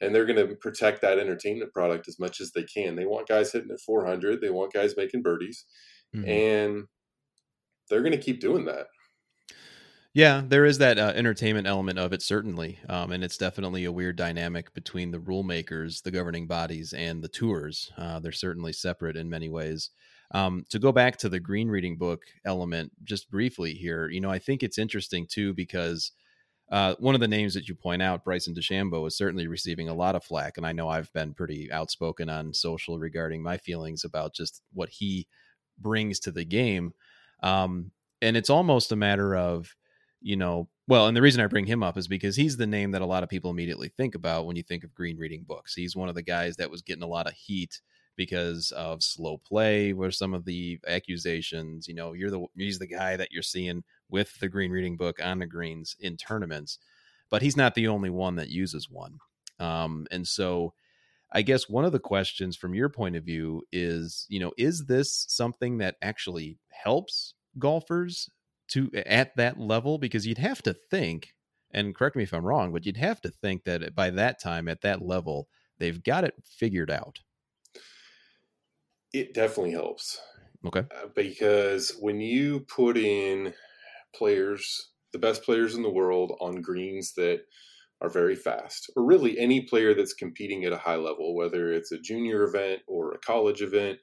and 0.00 0.14
they're 0.14 0.26
going 0.26 0.48
to 0.48 0.54
protect 0.56 1.02
that 1.02 1.18
entertainment 1.18 1.72
product 1.72 2.08
as 2.08 2.18
much 2.18 2.40
as 2.40 2.52
they 2.52 2.62
can. 2.62 2.94
They 2.94 3.06
want 3.06 3.28
guys 3.28 3.52
hitting 3.52 3.70
at 3.70 3.80
400. 3.80 4.40
They 4.40 4.50
want 4.50 4.72
guys 4.72 4.96
making 4.96 5.22
birdies, 5.22 5.64
mm-hmm. 6.14 6.28
and 6.28 6.84
they're 7.88 8.02
going 8.02 8.12
to 8.12 8.18
keep 8.18 8.40
doing 8.40 8.64
that. 8.66 8.86
Yeah, 10.14 10.42
there 10.44 10.64
is 10.64 10.78
that 10.78 10.98
uh, 10.98 11.12
entertainment 11.14 11.66
element 11.66 11.98
of 11.98 12.12
it, 12.12 12.22
certainly. 12.22 12.78
Um, 12.88 13.12
and 13.12 13.22
it's 13.22 13.36
definitely 13.36 13.84
a 13.84 13.92
weird 13.92 14.16
dynamic 14.16 14.72
between 14.74 15.10
the 15.10 15.20
rule 15.20 15.42
makers, 15.42 16.00
the 16.00 16.10
governing 16.10 16.46
bodies, 16.46 16.92
and 16.92 17.22
the 17.22 17.28
tours. 17.28 17.92
Uh, 17.96 18.18
they're 18.18 18.32
certainly 18.32 18.72
separate 18.72 19.16
in 19.16 19.28
many 19.28 19.48
ways. 19.48 19.90
Um, 20.32 20.64
to 20.68 20.78
go 20.78 20.92
back 20.92 21.16
to 21.18 21.28
the 21.28 21.40
green 21.40 21.68
reading 21.68 21.96
book 21.96 22.22
element, 22.44 22.92
just 23.04 23.30
briefly 23.30 23.72
here, 23.72 24.08
you 24.08 24.20
know, 24.20 24.30
I 24.30 24.38
think 24.38 24.62
it's 24.62 24.78
interesting 24.78 25.26
too 25.26 25.54
because 25.54 26.12
uh, 26.70 26.94
one 26.98 27.14
of 27.14 27.20
the 27.20 27.28
names 27.28 27.54
that 27.54 27.66
you 27.66 27.74
point 27.74 28.02
out, 28.02 28.24
Bryson 28.24 28.54
DeChambeau, 28.54 29.06
is 29.06 29.16
certainly 29.16 29.46
receiving 29.46 29.88
a 29.88 29.94
lot 29.94 30.14
of 30.14 30.22
flack. 30.22 30.58
And 30.58 30.66
I 30.66 30.72
know 30.72 30.88
I've 30.88 31.12
been 31.14 31.32
pretty 31.32 31.72
outspoken 31.72 32.28
on 32.28 32.52
social 32.52 32.98
regarding 32.98 33.42
my 33.42 33.56
feelings 33.56 34.04
about 34.04 34.34
just 34.34 34.60
what 34.74 34.90
he 34.90 35.26
brings 35.78 36.20
to 36.20 36.30
the 36.30 36.44
game. 36.44 36.92
Um, 37.42 37.90
and 38.20 38.36
it's 38.36 38.50
almost 38.50 38.92
a 38.92 38.96
matter 38.96 39.34
of, 39.34 39.74
you 40.20 40.36
know, 40.36 40.68
well, 40.88 41.06
and 41.06 41.16
the 41.16 41.22
reason 41.22 41.40
I 41.40 41.46
bring 41.46 41.66
him 41.66 41.82
up 41.82 41.96
is 41.96 42.08
because 42.08 42.36
he's 42.36 42.56
the 42.56 42.66
name 42.66 42.90
that 42.90 43.02
a 43.02 43.06
lot 43.06 43.22
of 43.22 43.28
people 43.28 43.50
immediately 43.50 43.88
think 43.88 44.14
about 44.14 44.46
when 44.46 44.56
you 44.56 44.62
think 44.62 44.84
of 44.84 44.94
green 44.94 45.16
reading 45.16 45.44
books. 45.46 45.74
He's 45.74 45.96
one 45.96 46.08
of 46.08 46.14
the 46.14 46.22
guys 46.22 46.56
that 46.56 46.70
was 46.70 46.82
getting 46.82 47.02
a 47.02 47.08
lot 47.08 47.26
of 47.26 47.34
heat 47.34 47.80
because 48.18 48.70
of 48.72 49.02
slow 49.02 49.38
play 49.38 49.94
were 49.94 50.10
some 50.10 50.34
of 50.34 50.44
the 50.44 50.78
accusations 50.86 51.88
you 51.88 51.94
know 51.94 52.12
you're 52.12 52.30
the 52.30 52.44
he's 52.56 52.78
the 52.78 52.86
guy 52.86 53.16
that 53.16 53.32
you're 53.32 53.42
seeing 53.42 53.82
with 54.10 54.38
the 54.40 54.48
green 54.48 54.70
reading 54.70 54.98
book 54.98 55.18
on 55.24 55.38
the 55.38 55.46
greens 55.46 55.96
in 56.00 56.18
tournaments 56.18 56.78
but 57.30 57.40
he's 57.40 57.56
not 57.56 57.74
the 57.74 57.88
only 57.88 58.10
one 58.10 58.36
that 58.36 58.50
uses 58.50 58.90
one 58.90 59.18
um, 59.58 60.06
and 60.10 60.26
so 60.26 60.74
I 61.32 61.42
guess 61.42 61.68
one 61.68 61.84
of 61.84 61.92
the 61.92 61.98
questions 61.98 62.56
from 62.56 62.74
your 62.74 62.88
point 62.88 63.16
of 63.16 63.24
view 63.24 63.62
is, 63.70 64.26
you 64.28 64.40
know, 64.40 64.52
is 64.56 64.86
this 64.86 65.26
something 65.28 65.78
that 65.78 65.96
actually 66.00 66.58
helps 66.70 67.34
golfers 67.58 68.30
to 68.68 68.90
at 69.06 69.36
that 69.36 69.58
level? 69.58 69.98
Because 69.98 70.26
you'd 70.26 70.38
have 70.38 70.62
to 70.62 70.74
think, 70.90 71.34
and 71.70 71.94
correct 71.94 72.16
me 72.16 72.22
if 72.22 72.32
I'm 72.32 72.46
wrong, 72.46 72.72
but 72.72 72.86
you'd 72.86 72.96
have 72.96 73.20
to 73.22 73.30
think 73.30 73.64
that 73.64 73.94
by 73.94 74.10
that 74.10 74.40
time, 74.40 74.68
at 74.68 74.80
that 74.82 75.02
level, 75.02 75.48
they've 75.78 76.02
got 76.02 76.24
it 76.24 76.34
figured 76.44 76.90
out. 76.90 77.18
It 79.12 79.34
definitely 79.34 79.72
helps. 79.72 80.20
Okay. 80.64 80.84
Uh, 80.90 81.08
because 81.14 81.96
when 82.00 82.20
you 82.20 82.60
put 82.60 82.96
in 82.96 83.54
players, 84.14 84.92
the 85.12 85.18
best 85.18 85.42
players 85.42 85.74
in 85.74 85.82
the 85.82 85.90
world 85.90 86.36
on 86.40 86.62
greens 86.62 87.14
that 87.14 87.42
are 88.00 88.10
very 88.10 88.36
fast, 88.36 88.90
or 88.96 89.04
really 89.04 89.38
any 89.38 89.62
player 89.62 89.94
that's 89.94 90.14
competing 90.14 90.64
at 90.64 90.72
a 90.72 90.78
high 90.78 90.96
level, 90.96 91.34
whether 91.34 91.72
it's 91.72 91.92
a 91.92 92.00
junior 92.00 92.44
event 92.44 92.82
or 92.86 93.12
a 93.12 93.18
college 93.18 93.62
event, 93.62 94.00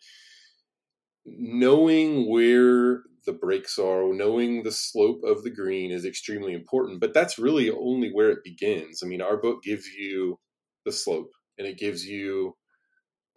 knowing 1.26 2.30
where 2.30 3.04
the 3.26 3.34
breaks 3.34 3.80
are, 3.80 4.14
knowing 4.14 4.64
the 4.64 4.72
slope 4.72 5.22
of 5.24 5.44
the 5.44 5.50
green 5.50 5.92
is 5.92 6.06
extremely 6.06 6.54
important. 6.54 7.00
But 7.00 7.14
that's 7.14 7.40
really 7.40 7.72
only 7.72 8.12
where 8.12 8.30
it 8.30 8.44
begins. 8.44 9.02
I 9.04 9.08
mean, 9.08 9.22
our 9.22 9.38
book 9.38 9.64
gives 9.64 9.88
you 9.88 10.40
the 10.86 10.92
slope 10.92 11.32
and 11.58 11.66
it 11.66 11.78
gives 11.80 12.06
you 12.06 12.56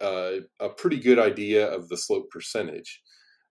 uh, 0.01 0.41
a 0.59 0.69
pretty 0.69 0.99
good 0.99 1.19
idea 1.19 1.67
of 1.67 1.89
the 1.89 1.97
slope 1.97 2.29
percentage. 2.31 3.01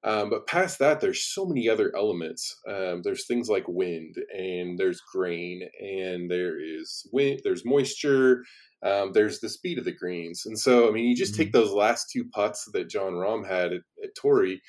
Um, 0.05 0.31
but 0.31 0.47
past 0.47 0.79
that, 0.79 1.01
there's 1.01 1.25
so 1.25 1.45
many 1.45 1.69
other 1.69 1.93
elements. 1.97 2.57
Um, 2.69 3.03
there's 3.03 3.27
things 3.27 3.49
like 3.49 3.65
wind, 3.67 4.15
and 4.33 4.79
there's 4.79 5.01
grain, 5.01 5.69
and 5.81 6.31
there 6.31 6.57
is 6.61 7.09
wind. 7.13 7.41
There's 7.43 7.65
moisture. 7.65 8.45
Um, 8.85 9.13
there's 9.13 9.41
the 9.41 9.49
speed 9.49 9.77
of 9.79 9.85
the 9.85 9.95
greens, 9.95 10.45
and 10.47 10.57
so 10.57 10.89
I 10.89 10.93
mean, 10.93 11.07
you 11.07 11.17
just 11.17 11.33
mm-hmm. 11.33 11.43
take 11.43 11.53
those 11.53 11.73
last 11.73 12.11
two 12.13 12.27
putts 12.33 12.69
that 12.73 12.89
Jon 12.89 13.15
Rahm 13.15 13.47
had 13.47 13.73
at, 13.73 13.81
at 14.05 14.15
Torrey. 14.17 14.63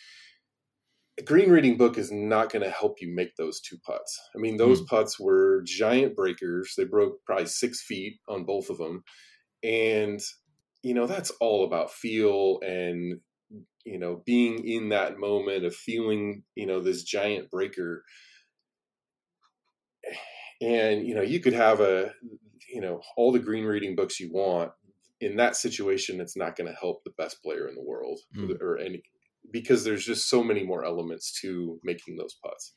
A 1.20 1.22
green 1.22 1.52
reading 1.52 1.78
book 1.78 1.98
is 1.98 2.12
not 2.12 2.52
going 2.52 2.64
to 2.64 2.72
help 2.72 2.96
you 3.02 3.14
make 3.14 3.36
those 3.36 3.60
two 3.60 3.78
putts. 3.86 4.20
I 4.36 4.40
mean, 4.40 4.58
those 4.58 4.80
mm-hmm. 4.80 4.96
putts 4.96 5.20
were 5.20 5.62
giant 5.64 6.16
breakers. 6.16 6.74
They 6.76 6.86
broke 6.86 7.18
probably 7.26 7.46
six 7.46 7.84
feet 7.84 8.16
on 8.28 8.46
both 8.46 8.72
of 8.72 8.80
them, 8.80 9.04
and 9.62 10.20
you 10.84 10.94
know 10.94 11.08
that's 11.08 11.32
all 11.42 11.66
about 11.66 11.92
feel 11.92 12.60
and 12.62 13.20
you 13.86 14.00
know 14.00 14.22
being 14.26 14.66
in 14.68 14.90
that 14.90 15.18
moment 15.18 15.66
of 15.66 15.76
feeling 15.76 16.44
you 16.56 16.66
know 16.66 16.80
this 16.80 17.04
giant 17.04 17.50
breaker. 17.50 18.04
And 20.62 21.08
you 21.08 21.16
know 21.16 21.22
you 21.22 21.40
could 21.40 21.54
have 21.54 21.80
a 21.80 22.12
you 22.72 22.82
know 22.82 23.02
all 23.16 23.32
the 23.32 23.40
green 23.40 23.66
reading 23.66 23.96
books 23.96 24.20
you 24.20 24.32
want. 24.32 24.72
In 25.22 25.36
that 25.38 25.56
situation 25.56 26.22
it's 26.22 26.38
not 26.38 26.56
going 26.56 26.70
to 26.70 26.80
help 26.80 27.04
the 27.04 27.14
best 27.18 27.42
player 27.44 27.68
in 27.68 27.76
the 27.76 27.84
world 27.84 28.20
mm. 28.36 28.60
or 28.62 28.78
any 28.78 29.04
because 29.52 29.84
there's 29.84 30.06
just 30.06 30.30
so 30.30 30.44
many 30.44 30.64
more 30.64 30.86
elements 30.86 31.40
to 31.42 31.80
making 31.84 32.16
those 32.18 32.36
putts. 32.44 32.74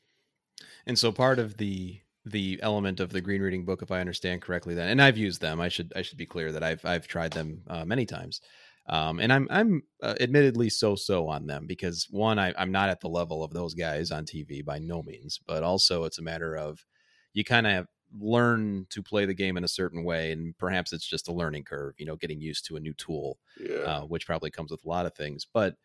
And 0.85 0.97
so 0.97 1.11
part 1.11 1.39
of 1.39 1.57
the 1.57 1.99
the 2.25 2.59
element 2.61 2.99
of 2.99 3.11
the 3.11 3.21
green 3.21 3.41
reading 3.41 3.65
book 3.65 3.81
if 3.81 3.91
i 3.91 3.99
understand 3.99 4.41
correctly 4.41 4.73
then 4.73 4.89
and 4.89 5.01
i've 5.01 5.17
used 5.17 5.41
them 5.41 5.59
i 5.59 5.67
should 5.67 5.91
i 5.95 6.01
should 6.01 6.17
be 6.17 6.25
clear 6.25 6.51
that 6.51 6.63
i've 6.63 6.83
i've 6.85 7.07
tried 7.07 7.31
them 7.31 7.61
uh, 7.67 7.83
many 7.83 8.05
times 8.05 8.41
um, 8.87 9.19
and 9.19 9.31
I'm 9.31 9.47
I'm 9.49 9.83
uh, 10.01 10.15
admittedly 10.19 10.69
so 10.69 10.95
so 10.95 11.27
on 11.27 11.47
them 11.47 11.65
because 11.67 12.07
one 12.09 12.37
I, 12.37 12.53
I'm 12.57 12.71
not 12.71 12.89
at 12.89 12.99
the 12.99 13.07
level 13.07 13.43
of 13.43 13.53
those 13.53 13.73
guys 13.73 14.11
on 14.11 14.25
TV 14.25 14.63
by 14.63 14.79
no 14.79 15.01
means, 15.03 15.39
but 15.47 15.63
also 15.63 16.03
it's 16.03 16.19
a 16.19 16.23
matter 16.23 16.55
of 16.55 16.85
you 17.33 17.45
kind 17.45 17.65
of 17.65 17.87
learn 18.19 18.85
to 18.89 19.01
play 19.01 19.25
the 19.25 19.33
game 19.33 19.55
in 19.55 19.63
a 19.63 19.69
certain 19.69 20.03
way, 20.03 20.33
and 20.33 20.57
perhaps 20.57 20.91
it's 20.91 21.07
just 21.07 21.29
a 21.29 21.33
learning 21.33 21.63
curve, 21.63 21.95
you 21.97 22.05
know, 22.05 22.17
getting 22.17 22.41
used 22.41 22.65
to 22.65 22.75
a 22.75 22.79
new 22.79 22.93
tool, 22.93 23.39
yeah. 23.57 23.77
uh, 23.77 24.01
which 24.01 24.27
probably 24.27 24.51
comes 24.51 24.69
with 24.69 24.83
a 24.85 24.89
lot 24.89 25.05
of 25.05 25.15
things. 25.15 25.47
But 25.51 25.75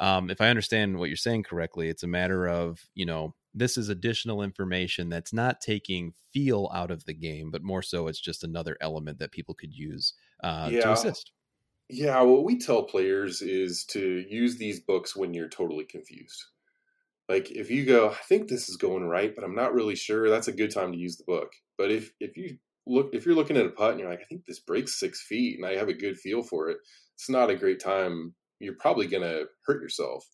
um, 0.00 0.28
if 0.28 0.40
I 0.40 0.48
understand 0.48 0.98
what 0.98 1.08
you're 1.08 1.16
saying 1.16 1.44
correctly, 1.44 1.88
it's 1.88 2.02
a 2.02 2.08
matter 2.08 2.48
of 2.48 2.84
you 2.94 3.06
know 3.06 3.34
this 3.54 3.76
is 3.76 3.88
additional 3.88 4.42
information 4.42 5.08
that's 5.08 5.32
not 5.32 5.60
taking 5.60 6.14
feel 6.32 6.70
out 6.74 6.90
of 6.90 7.04
the 7.04 7.14
game, 7.14 7.50
but 7.50 7.62
more 7.62 7.82
so 7.82 8.08
it's 8.08 8.20
just 8.20 8.44
another 8.44 8.76
element 8.80 9.18
that 9.18 9.32
people 9.32 9.54
could 9.54 9.74
use 9.74 10.14
uh, 10.42 10.68
yeah. 10.70 10.80
to 10.80 10.92
assist. 10.92 11.32
Yeah, 11.88 12.22
what 12.22 12.44
we 12.44 12.58
tell 12.58 12.84
players 12.84 13.42
is 13.42 13.84
to 13.86 14.24
use 14.28 14.56
these 14.56 14.80
books 14.80 15.14
when 15.14 15.34
you're 15.34 15.48
totally 15.48 15.84
confused. 15.84 16.44
Like 17.28 17.50
if 17.50 17.70
you 17.70 17.84
go, 17.84 18.10
I 18.10 18.14
think 18.14 18.48
this 18.48 18.68
is 18.68 18.76
going 18.76 19.04
right, 19.04 19.34
but 19.34 19.44
I'm 19.44 19.54
not 19.54 19.74
really 19.74 19.94
sure, 19.94 20.28
that's 20.28 20.48
a 20.48 20.52
good 20.52 20.72
time 20.72 20.92
to 20.92 20.98
use 20.98 21.16
the 21.16 21.24
book. 21.24 21.52
But 21.76 21.90
if 21.90 22.12
if 22.20 22.36
you 22.36 22.56
look 22.86 23.10
if 23.12 23.24
you're 23.26 23.34
looking 23.34 23.56
at 23.56 23.66
a 23.66 23.70
putt 23.70 23.92
and 23.92 24.00
you're 24.00 24.10
like, 24.10 24.20
I 24.20 24.24
think 24.24 24.46
this 24.46 24.60
breaks 24.60 24.98
six 24.98 25.22
feet 25.22 25.58
and 25.58 25.66
I 25.66 25.76
have 25.76 25.88
a 25.88 25.94
good 25.94 26.16
feel 26.18 26.42
for 26.42 26.68
it, 26.70 26.78
it's 27.14 27.30
not 27.30 27.50
a 27.50 27.56
great 27.56 27.80
time. 27.80 28.34
You're 28.58 28.76
probably 28.78 29.06
gonna 29.06 29.42
hurt 29.66 29.82
yourself. 29.82 30.26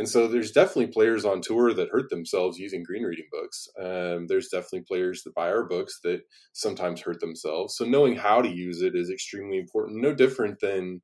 And 0.00 0.08
so 0.08 0.28
there's 0.28 0.50
definitely 0.50 0.86
players 0.86 1.26
on 1.26 1.42
tour 1.42 1.74
that 1.74 1.90
hurt 1.90 2.08
themselves 2.08 2.56
using 2.56 2.82
green 2.82 3.02
reading 3.02 3.26
books. 3.30 3.68
Um, 3.78 4.28
there's 4.28 4.48
definitely 4.48 4.84
players 4.88 5.22
that 5.24 5.34
buy 5.34 5.50
our 5.50 5.68
books 5.68 6.00
that 6.04 6.22
sometimes 6.54 7.02
hurt 7.02 7.20
themselves. 7.20 7.76
So 7.76 7.84
knowing 7.84 8.16
how 8.16 8.40
to 8.40 8.48
use 8.48 8.80
it 8.80 8.96
is 8.96 9.10
extremely 9.10 9.58
important. 9.58 10.00
No 10.00 10.14
different 10.14 10.58
than 10.60 11.02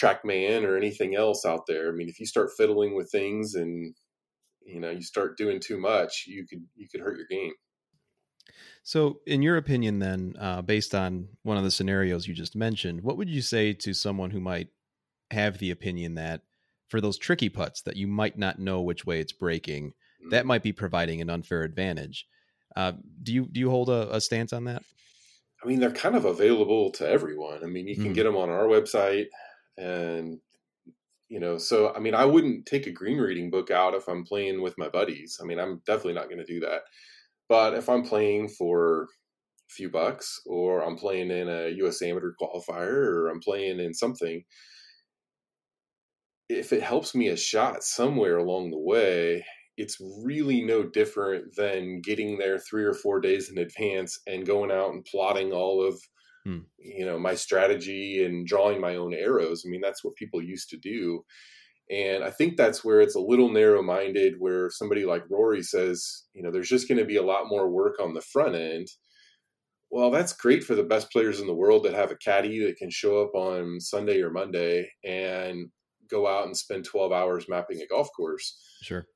TrackMan 0.00 0.62
or 0.62 0.76
anything 0.76 1.16
else 1.16 1.44
out 1.44 1.66
there. 1.66 1.88
I 1.88 1.90
mean, 1.90 2.08
if 2.08 2.20
you 2.20 2.26
start 2.26 2.52
fiddling 2.56 2.94
with 2.94 3.10
things 3.10 3.56
and 3.56 3.96
you 4.64 4.78
know 4.78 4.90
you 4.90 5.02
start 5.02 5.36
doing 5.36 5.58
too 5.58 5.80
much, 5.80 6.22
you 6.28 6.46
could 6.46 6.62
you 6.76 6.86
could 6.88 7.00
hurt 7.00 7.16
your 7.16 7.26
game. 7.28 7.54
So, 8.84 9.22
in 9.26 9.42
your 9.42 9.56
opinion, 9.56 9.98
then, 9.98 10.36
uh, 10.38 10.62
based 10.62 10.94
on 10.94 11.30
one 11.42 11.56
of 11.56 11.64
the 11.64 11.70
scenarios 11.72 12.28
you 12.28 12.34
just 12.34 12.54
mentioned, 12.54 13.00
what 13.00 13.16
would 13.16 13.28
you 13.28 13.42
say 13.42 13.72
to 13.72 13.92
someone 13.92 14.30
who 14.30 14.40
might 14.40 14.68
have 15.32 15.58
the 15.58 15.72
opinion 15.72 16.14
that 16.14 16.42
for 16.88 17.00
those 17.00 17.18
tricky 17.18 17.48
putts 17.48 17.82
that 17.82 17.96
you 17.96 18.06
might 18.06 18.38
not 18.38 18.58
know 18.58 18.80
which 18.80 19.04
way 19.04 19.20
it's 19.20 19.32
breaking, 19.32 19.88
mm-hmm. 19.88 20.30
that 20.30 20.46
might 20.46 20.62
be 20.62 20.72
providing 20.72 21.20
an 21.20 21.30
unfair 21.30 21.62
advantage? 21.62 22.26
Uh, 22.76 22.92
do 23.22 23.32
you 23.32 23.46
do 23.46 23.60
you 23.60 23.70
hold 23.70 23.88
a, 23.88 24.14
a, 24.14 24.20
stance 24.20 24.52
on 24.52 24.64
that? 24.64 24.82
I 25.62 25.68
mean, 25.68 25.78
they're 25.78 25.92
kind 25.92 26.16
of 26.16 26.24
available 26.24 26.90
to 26.92 27.08
everyone. 27.08 27.62
I 27.62 27.66
mean, 27.66 27.86
you 27.86 27.94
can 27.94 28.10
mm. 28.10 28.14
get 28.14 28.24
them 28.24 28.36
on 28.36 28.50
our 28.50 28.64
website, 28.64 29.26
and 29.78 30.40
you 31.28 31.40
know, 31.40 31.56
so 31.56 31.92
I 31.94 32.00
mean, 32.00 32.14
I 32.14 32.24
wouldn't 32.24 32.66
take 32.66 32.86
a 32.86 32.92
green 32.92 33.18
reading 33.18 33.50
book 33.50 33.70
out 33.70 33.94
if 33.94 34.08
I'm 34.08 34.24
playing 34.24 34.60
with 34.60 34.76
my 34.76 34.88
buddies. 34.88 35.38
I 35.40 35.46
mean, 35.46 35.58
I'm 35.58 35.82
definitely 35.86 36.14
not 36.14 36.28
going 36.28 36.38
to 36.38 36.44
do 36.44 36.60
that. 36.60 36.82
But 37.48 37.74
if 37.74 37.88
I'm 37.88 38.02
playing 38.02 38.48
for 38.48 39.02
a 39.02 39.06
few 39.70 39.90
bucks, 39.90 40.40
or 40.46 40.82
I'm 40.82 40.96
playing 40.96 41.30
in 41.30 41.48
a 41.48 41.68
U.S. 41.78 42.02
Amateur 42.02 42.32
qualifier, 42.40 43.06
or 43.06 43.28
I'm 43.28 43.40
playing 43.40 43.80
in 43.80 43.94
something, 43.94 44.42
if 46.54 46.72
it 46.72 46.82
helps 46.82 47.14
me 47.14 47.28
a 47.28 47.36
shot 47.36 47.82
somewhere 47.82 48.38
along 48.38 48.70
the 48.70 48.78
way, 48.78 49.44
it's 49.76 49.96
really 50.24 50.62
no 50.62 50.84
different 50.84 51.56
than 51.56 52.00
getting 52.00 52.38
there 52.38 52.58
three 52.58 52.84
or 52.84 52.94
four 52.94 53.20
days 53.20 53.50
in 53.50 53.58
advance 53.58 54.20
and 54.26 54.46
going 54.46 54.70
out 54.70 54.90
and 54.90 55.04
plotting 55.04 55.52
all 55.52 55.84
of 55.84 56.00
hmm. 56.44 56.60
you 56.78 57.04
know 57.04 57.18
my 57.18 57.34
strategy 57.34 58.24
and 58.24 58.46
drawing 58.46 58.80
my 58.80 58.96
own 58.96 59.12
arrows. 59.12 59.64
I 59.66 59.70
mean, 59.70 59.80
that's 59.80 60.04
what 60.04 60.16
people 60.16 60.42
used 60.42 60.70
to 60.70 60.76
do. 60.76 61.24
And 61.90 62.24
I 62.24 62.30
think 62.30 62.56
that's 62.56 62.82
where 62.82 63.00
it's 63.00 63.14
a 63.14 63.20
little 63.20 63.50
narrow 63.50 63.82
minded, 63.82 64.34
where 64.38 64.70
somebody 64.70 65.04
like 65.04 65.24
Rory 65.28 65.62
says, 65.62 66.24
you 66.32 66.42
know, 66.42 66.50
there's 66.50 66.68
just 66.68 66.88
going 66.88 66.98
to 66.98 67.04
be 67.04 67.16
a 67.16 67.22
lot 67.22 67.48
more 67.48 67.68
work 67.68 67.96
on 68.00 68.14
the 68.14 68.22
front 68.22 68.54
end. 68.54 68.88
Well, 69.90 70.10
that's 70.10 70.32
great 70.32 70.64
for 70.64 70.74
the 70.74 70.82
best 70.82 71.12
players 71.12 71.40
in 71.40 71.46
the 71.46 71.54
world 71.54 71.84
that 71.84 71.94
have 71.94 72.10
a 72.10 72.16
caddy 72.16 72.64
that 72.64 72.76
can 72.78 72.90
show 72.90 73.22
up 73.22 73.34
on 73.34 73.80
Sunday 73.80 74.22
or 74.22 74.30
Monday 74.30 74.88
and 75.04 75.68
go 76.14 76.26
out 76.26 76.46
and 76.46 76.56
spend 76.56 76.84
12 76.84 77.12
hours 77.12 77.48
mapping 77.48 77.80
a 77.80 77.86
golf 77.86 78.08
course. 78.16 78.58
Sure. 78.82 79.06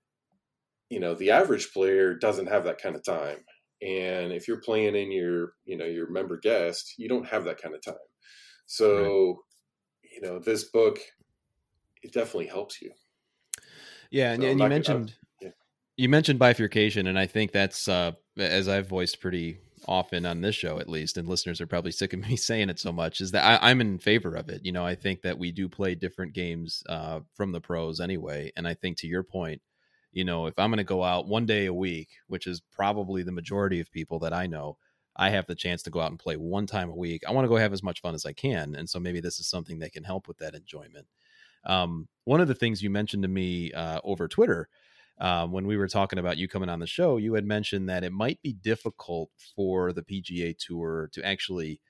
You 0.90 1.00
know, 1.00 1.14
the 1.14 1.30
average 1.30 1.72
player 1.72 2.14
doesn't 2.14 2.48
have 2.48 2.64
that 2.64 2.80
kind 2.80 2.96
of 2.96 3.04
time. 3.04 3.38
And 3.80 4.32
if 4.32 4.48
you're 4.48 4.60
playing 4.60 4.96
in 4.96 5.12
your, 5.12 5.52
you 5.64 5.76
know, 5.76 5.84
your 5.84 6.10
member 6.10 6.38
guest, 6.38 6.94
you 6.98 7.08
don't 7.08 7.26
have 7.26 7.44
that 7.44 7.60
kind 7.60 7.74
of 7.74 7.82
time. 7.82 7.94
So, 8.66 8.96
right. 8.96 9.36
you 10.12 10.20
know, 10.22 10.38
this 10.38 10.64
book 10.64 10.98
it 12.02 12.12
definitely 12.12 12.46
helps 12.46 12.80
you. 12.80 12.92
Yeah, 14.10 14.32
and, 14.32 14.42
so 14.42 14.48
and 14.48 14.60
you 14.60 14.68
mentioned 14.68 15.14
yeah. 15.40 15.50
you 15.96 16.08
mentioned 16.08 16.38
bifurcation, 16.38 17.06
and 17.06 17.18
I 17.18 17.26
think 17.26 17.52
that's 17.52 17.88
uh, 17.88 18.12
as 18.36 18.68
I've 18.68 18.88
voiced 18.88 19.20
pretty 19.20 19.58
often 19.88 20.26
on 20.26 20.40
this 20.40 20.54
show, 20.54 20.78
at 20.78 20.88
least, 20.88 21.16
and 21.16 21.26
listeners 21.26 21.60
are 21.60 21.66
probably 21.66 21.90
sick 21.90 22.12
of 22.12 22.20
me 22.28 22.36
saying 22.36 22.70
it 22.70 22.78
so 22.78 22.92
much. 22.92 23.20
Is 23.20 23.32
that 23.32 23.62
I, 23.62 23.70
am 23.70 23.80
in 23.80 23.98
favor 23.98 24.34
of 24.34 24.48
it. 24.48 24.64
You 24.64 24.72
know, 24.72 24.84
I 24.84 24.94
think 24.94 25.22
that 25.22 25.38
we 25.38 25.50
do 25.50 25.68
play 25.68 25.94
different 25.94 26.34
games 26.34 26.82
uh, 26.88 27.20
from 27.34 27.52
the 27.52 27.60
pros 27.60 28.00
anyway, 28.00 28.52
and 28.56 28.68
I 28.68 28.74
think 28.74 28.98
to 28.98 29.06
your 29.06 29.22
point, 29.22 29.60
you 30.12 30.24
know, 30.24 30.46
if 30.46 30.58
I'm 30.58 30.70
going 30.70 30.78
to 30.78 30.84
go 30.84 31.02
out 31.02 31.26
one 31.26 31.46
day 31.46 31.66
a 31.66 31.74
week, 31.74 32.10
which 32.28 32.46
is 32.46 32.60
probably 32.72 33.22
the 33.22 33.32
majority 33.32 33.80
of 33.80 33.90
people 33.90 34.18
that 34.20 34.32
I 34.32 34.46
know. 34.46 34.76
I 35.20 35.30
have 35.30 35.46
the 35.46 35.56
chance 35.56 35.82
to 35.82 35.90
go 35.90 36.00
out 36.00 36.12
and 36.12 36.18
play 36.18 36.36
one 36.36 36.64
time 36.66 36.90
a 36.90 36.94
week. 36.94 37.24
I 37.26 37.32
want 37.32 37.44
to 37.44 37.48
go 37.48 37.56
have 37.56 37.72
as 37.72 37.82
much 37.82 38.00
fun 38.00 38.14
as 38.14 38.24
I 38.24 38.32
can. 38.32 38.76
And 38.76 38.88
so 38.88 39.00
maybe 39.00 39.18
this 39.20 39.40
is 39.40 39.48
something 39.48 39.80
that 39.80 39.90
can 39.90 40.04
help 40.04 40.28
with 40.28 40.38
that 40.38 40.54
enjoyment. 40.54 41.08
Um, 41.64 42.06
one 42.24 42.40
of 42.40 42.46
the 42.46 42.54
things 42.54 42.82
you 42.82 42.88
mentioned 42.88 43.24
to 43.24 43.28
me 43.28 43.72
uh, 43.72 44.00
over 44.04 44.28
Twitter 44.28 44.68
um, 45.20 45.52
when 45.52 45.66
we 45.66 45.76
were 45.76 45.88
talking 45.88 46.18
about 46.18 46.36
you 46.36 46.48
coming 46.48 46.68
on 46.68 46.78
the 46.78 46.86
show, 46.86 47.16
you 47.16 47.34
had 47.34 47.44
mentioned 47.44 47.88
that 47.88 48.04
it 48.04 48.12
might 48.12 48.40
be 48.42 48.52
difficult 48.52 49.30
for 49.56 49.92
the 49.92 50.02
PGA 50.02 50.56
Tour 50.56 51.10
to 51.12 51.24
actually, 51.24 51.80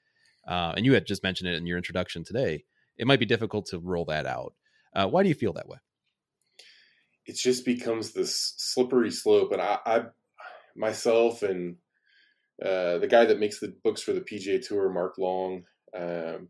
uh, 0.46 0.72
and 0.76 0.86
you 0.86 0.94
had 0.94 1.06
just 1.06 1.22
mentioned 1.22 1.50
it 1.50 1.56
in 1.56 1.66
your 1.66 1.76
introduction 1.76 2.24
today, 2.24 2.64
it 2.96 3.06
might 3.06 3.20
be 3.20 3.26
difficult 3.26 3.66
to 3.66 3.78
roll 3.78 4.04
that 4.06 4.26
out. 4.26 4.54
Uh, 4.94 5.06
why 5.06 5.22
do 5.22 5.28
you 5.28 5.34
feel 5.34 5.52
that 5.52 5.68
way? 5.68 5.78
It 7.26 7.36
just 7.36 7.66
becomes 7.66 8.12
this 8.12 8.54
slippery 8.56 9.10
slope, 9.10 9.52
and 9.52 9.60
I, 9.60 9.78
I 9.84 10.02
myself 10.74 11.42
and 11.42 11.76
uh, 12.64 12.98
the 12.98 13.08
guy 13.08 13.26
that 13.26 13.38
makes 13.38 13.60
the 13.60 13.74
books 13.84 14.00
for 14.00 14.12
the 14.12 14.22
PGA 14.22 14.66
Tour, 14.66 14.90
Mark 14.90 15.18
Long, 15.18 15.64
um, 15.94 16.48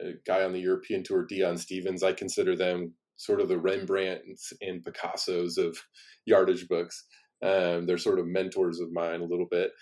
a 0.00 0.12
guy 0.26 0.44
on 0.44 0.52
the 0.52 0.60
European 0.60 1.02
tour, 1.02 1.26
Dion 1.26 1.58
Stevens. 1.58 2.02
I 2.02 2.12
consider 2.12 2.56
them 2.56 2.94
sort 3.20 3.40
of 3.42 3.48
the 3.48 3.58
Rembrandts 3.58 4.52
and 4.62 4.82
Picassos 4.82 5.58
of 5.58 5.76
yardage 6.24 6.66
books. 6.68 7.04
Um, 7.42 7.86
they're 7.86 7.98
sort 7.98 8.18
of 8.18 8.26
mentors 8.26 8.80
of 8.80 8.92
mine 8.92 9.20
a 9.20 9.26
little 9.26 9.46
bit. 9.50 9.72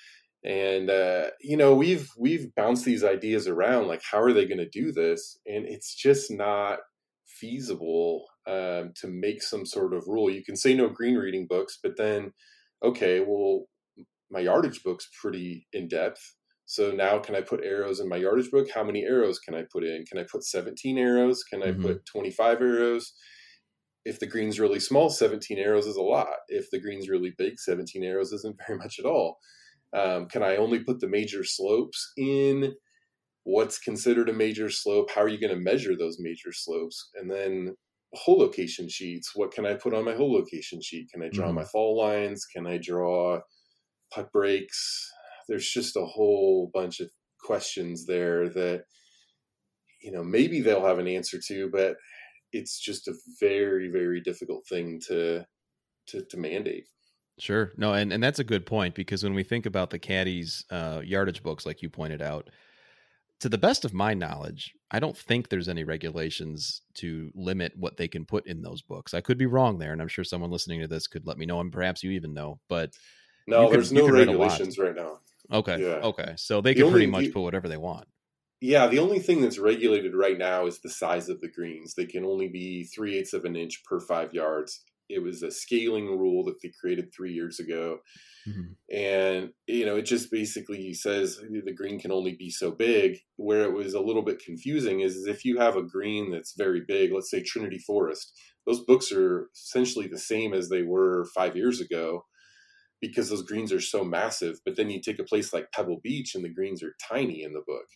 And 0.44 0.90
uh, 0.90 1.30
you 1.40 1.56
know, 1.56 1.74
we've 1.74 2.08
we've 2.18 2.52
bounced 2.56 2.84
these 2.84 3.04
ideas 3.04 3.46
around, 3.46 3.86
like 3.86 4.02
how 4.08 4.20
are 4.20 4.32
they 4.32 4.44
going 4.46 4.58
to 4.58 4.68
do 4.68 4.92
this? 4.92 5.38
And 5.46 5.66
it's 5.66 5.94
just 5.94 6.30
not 6.30 6.80
feasible 7.26 8.26
um, 8.46 8.92
to 9.00 9.06
make 9.08 9.42
some 9.42 9.64
sort 9.64 9.94
of 9.94 10.04
rule. 10.08 10.30
You 10.30 10.44
can 10.44 10.56
say 10.56 10.74
no 10.74 10.88
green 10.88 11.16
reading 11.16 11.46
books, 11.48 11.78
but 11.82 11.96
then, 11.96 12.32
okay, 12.84 13.20
well, 13.20 13.66
my 14.30 14.40
yardage 14.40 14.82
book's 14.82 15.08
pretty 15.20 15.66
in 15.72 15.88
depth. 15.88 16.34
So 16.68 16.90
now 16.90 17.18
can 17.18 17.34
I 17.34 17.40
put 17.40 17.64
arrows 17.64 17.98
in 17.98 18.10
my 18.10 18.18
yardage 18.18 18.50
book? 18.50 18.68
How 18.70 18.84
many 18.84 19.02
arrows 19.02 19.38
can 19.38 19.54
I 19.54 19.62
put 19.72 19.84
in? 19.84 20.04
Can 20.04 20.18
I 20.18 20.26
put 20.30 20.44
17 20.44 20.98
arrows? 20.98 21.42
Can 21.42 21.62
I 21.62 21.68
mm-hmm. 21.68 21.80
put 21.80 22.04
25 22.04 22.60
arrows? 22.60 23.14
If 24.04 24.20
the 24.20 24.26
green's 24.26 24.60
really 24.60 24.78
small, 24.78 25.08
17 25.08 25.58
arrows 25.58 25.86
is 25.86 25.96
a 25.96 26.02
lot. 26.02 26.36
If 26.48 26.70
the 26.70 26.78
green's 26.78 27.08
really 27.08 27.32
big, 27.38 27.58
17 27.58 28.04
arrows 28.04 28.34
isn't 28.34 28.56
very 28.66 28.78
much 28.78 28.98
at 28.98 29.06
all. 29.06 29.38
Um, 29.96 30.26
can 30.26 30.42
I 30.42 30.56
only 30.56 30.80
put 30.80 31.00
the 31.00 31.08
major 31.08 31.42
slopes 31.42 32.12
in? 32.18 32.74
What's 33.44 33.78
considered 33.78 34.28
a 34.28 34.34
major 34.34 34.68
slope? 34.68 35.10
How 35.10 35.22
are 35.22 35.28
you 35.28 35.40
going 35.40 35.54
to 35.54 35.64
measure 35.64 35.96
those 35.96 36.18
major 36.20 36.52
slopes? 36.52 37.08
And 37.14 37.30
then 37.30 37.76
hole 38.12 38.40
location 38.40 38.90
sheets. 38.90 39.32
What 39.34 39.52
can 39.52 39.64
I 39.64 39.72
put 39.72 39.94
on 39.94 40.04
my 40.04 40.14
hole 40.14 40.34
location 40.34 40.82
sheet? 40.82 41.08
Can 41.10 41.22
I 41.22 41.30
draw 41.30 41.46
mm-hmm. 41.46 41.56
my 41.56 41.64
fall 41.64 41.96
lines? 41.96 42.44
Can 42.44 42.66
I 42.66 42.76
draw 42.76 43.40
putt 44.12 44.30
breaks? 44.32 45.10
There's 45.48 45.68
just 45.68 45.96
a 45.96 46.04
whole 46.04 46.70
bunch 46.72 47.00
of 47.00 47.10
questions 47.40 48.06
there 48.06 48.48
that 48.48 48.84
you 50.02 50.12
know 50.12 50.22
maybe 50.22 50.60
they'll 50.60 50.86
have 50.86 50.98
an 50.98 51.08
answer 51.08 51.38
to 51.46 51.68
but 51.70 51.96
it's 52.52 52.78
just 52.78 53.08
a 53.08 53.14
very 53.40 53.88
very 53.88 54.20
difficult 54.20 54.66
thing 54.66 55.00
to 55.06 55.44
to, 56.08 56.24
to 56.30 56.36
mandate. 56.36 56.86
Sure. 57.38 57.72
No 57.76 57.92
and, 57.92 58.12
and 58.12 58.22
that's 58.22 58.40
a 58.40 58.44
good 58.44 58.66
point 58.66 58.94
because 58.94 59.22
when 59.22 59.34
we 59.34 59.44
think 59.44 59.66
about 59.66 59.90
the 59.90 59.98
caddies 59.98 60.64
uh, 60.70 61.00
yardage 61.04 61.42
books 61.42 61.64
like 61.64 61.82
you 61.82 61.88
pointed 61.88 62.20
out 62.20 62.50
to 63.40 63.48
the 63.48 63.58
best 63.58 63.84
of 63.84 63.94
my 63.94 64.14
knowledge 64.14 64.74
i 64.90 64.98
don't 64.98 65.16
think 65.16 65.48
there's 65.48 65.68
any 65.68 65.84
regulations 65.84 66.82
to 66.94 67.30
limit 67.36 67.72
what 67.76 67.96
they 67.96 68.08
can 68.08 68.24
put 68.24 68.44
in 68.48 68.62
those 68.62 68.82
books. 68.82 69.14
I 69.14 69.20
could 69.20 69.38
be 69.38 69.46
wrong 69.46 69.78
there 69.78 69.92
and 69.92 70.02
i'm 70.02 70.08
sure 70.08 70.24
someone 70.24 70.50
listening 70.50 70.80
to 70.80 70.88
this 70.88 71.06
could 71.06 71.24
let 71.24 71.38
me 71.38 71.46
know 71.46 71.60
and 71.60 71.70
perhaps 71.70 72.02
you 72.02 72.10
even 72.10 72.34
know 72.34 72.58
but 72.68 72.90
no 73.46 73.70
there's 73.70 73.92
no 73.92 74.08
regulations 74.08 74.76
right 74.76 74.96
now 74.96 75.20
Okay. 75.52 75.80
Yeah. 75.80 76.00
Okay. 76.02 76.34
So 76.36 76.60
they 76.60 76.70
the 76.70 76.80
can 76.80 76.84
only, 76.84 76.92
pretty 76.92 77.10
much 77.10 77.24
the, 77.24 77.32
put 77.32 77.42
whatever 77.42 77.68
they 77.68 77.76
want. 77.76 78.06
Yeah. 78.60 78.86
The 78.86 78.98
only 78.98 79.18
thing 79.18 79.40
that's 79.40 79.58
regulated 79.58 80.14
right 80.14 80.38
now 80.38 80.66
is 80.66 80.80
the 80.80 80.90
size 80.90 81.28
of 81.28 81.40
the 81.40 81.50
greens. 81.50 81.94
They 81.94 82.06
can 82.06 82.24
only 82.24 82.48
be 82.48 82.84
three 82.84 83.16
eighths 83.16 83.32
of 83.32 83.44
an 83.44 83.56
inch 83.56 83.82
per 83.84 84.00
five 84.00 84.34
yards. 84.34 84.82
It 85.08 85.22
was 85.22 85.42
a 85.42 85.50
scaling 85.50 86.06
rule 86.06 86.44
that 86.44 86.60
they 86.62 86.70
created 86.78 87.14
three 87.14 87.32
years 87.32 87.58
ago. 87.58 88.00
Mm-hmm. 88.46 88.94
And, 88.94 89.50
you 89.66 89.86
know, 89.86 89.96
it 89.96 90.02
just 90.02 90.30
basically 90.30 90.92
says 90.92 91.38
the 91.38 91.72
green 91.72 91.98
can 91.98 92.12
only 92.12 92.34
be 92.34 92.50
so 92.50 92.70
big. 92.70 93.18
Where 93.36 93.62
it 93.62 93.72
was 93.72 93.94
a 93.94 94.00
little 94.00 94.22
bit 94.22 94.42
confusing 94.44 95.00
is, 95.00 95.16
is 95.16 95.26
if 95.26 95.46
you 95.46 95.58
have 95.58 95.76
a 95.76 95.82
green 95.82 96.30
that's 96.30 96.54
very 96.58 96.82
big, 96.86 97.12
let's 97.12 97.30
say 97.30 97.42
Trinity 97.42 97.78
Forest, 97.78 98.32
those 98.66 98.84
books 98.84 99.10
are 99.10 99.48
essentially 99.54 100.08
the 100.08 100.18
same 100.18 100.52
as 100.52 100.68
they 100.68 100.82
were 100.82 101.24
five 101.34 101.56
years 101.56 101.80
ago 101.80 102.26
because 103.00 103.28
those 103.28 103.42
greens 103.42 103.72
are 103.72 103.80
so 103.80 104.04
massive. 104.04 104.60
But 104.64 104.76
then 104.76 104.90
you 104.90 105.00
take 105.00 105.18
a 105.18 105.24
place 105.24 105.52
like 105.52 105.72
Pebble 105.72 106.00
Beach 106.02 106.34
and 106.34 106.44
the 106.44 106.48
greens 106.48 106.82
are 106.82 106.94
tiny 107.08 107.42
in 107.42 107.52
the 107.52 107.62
book. 107.66 107.86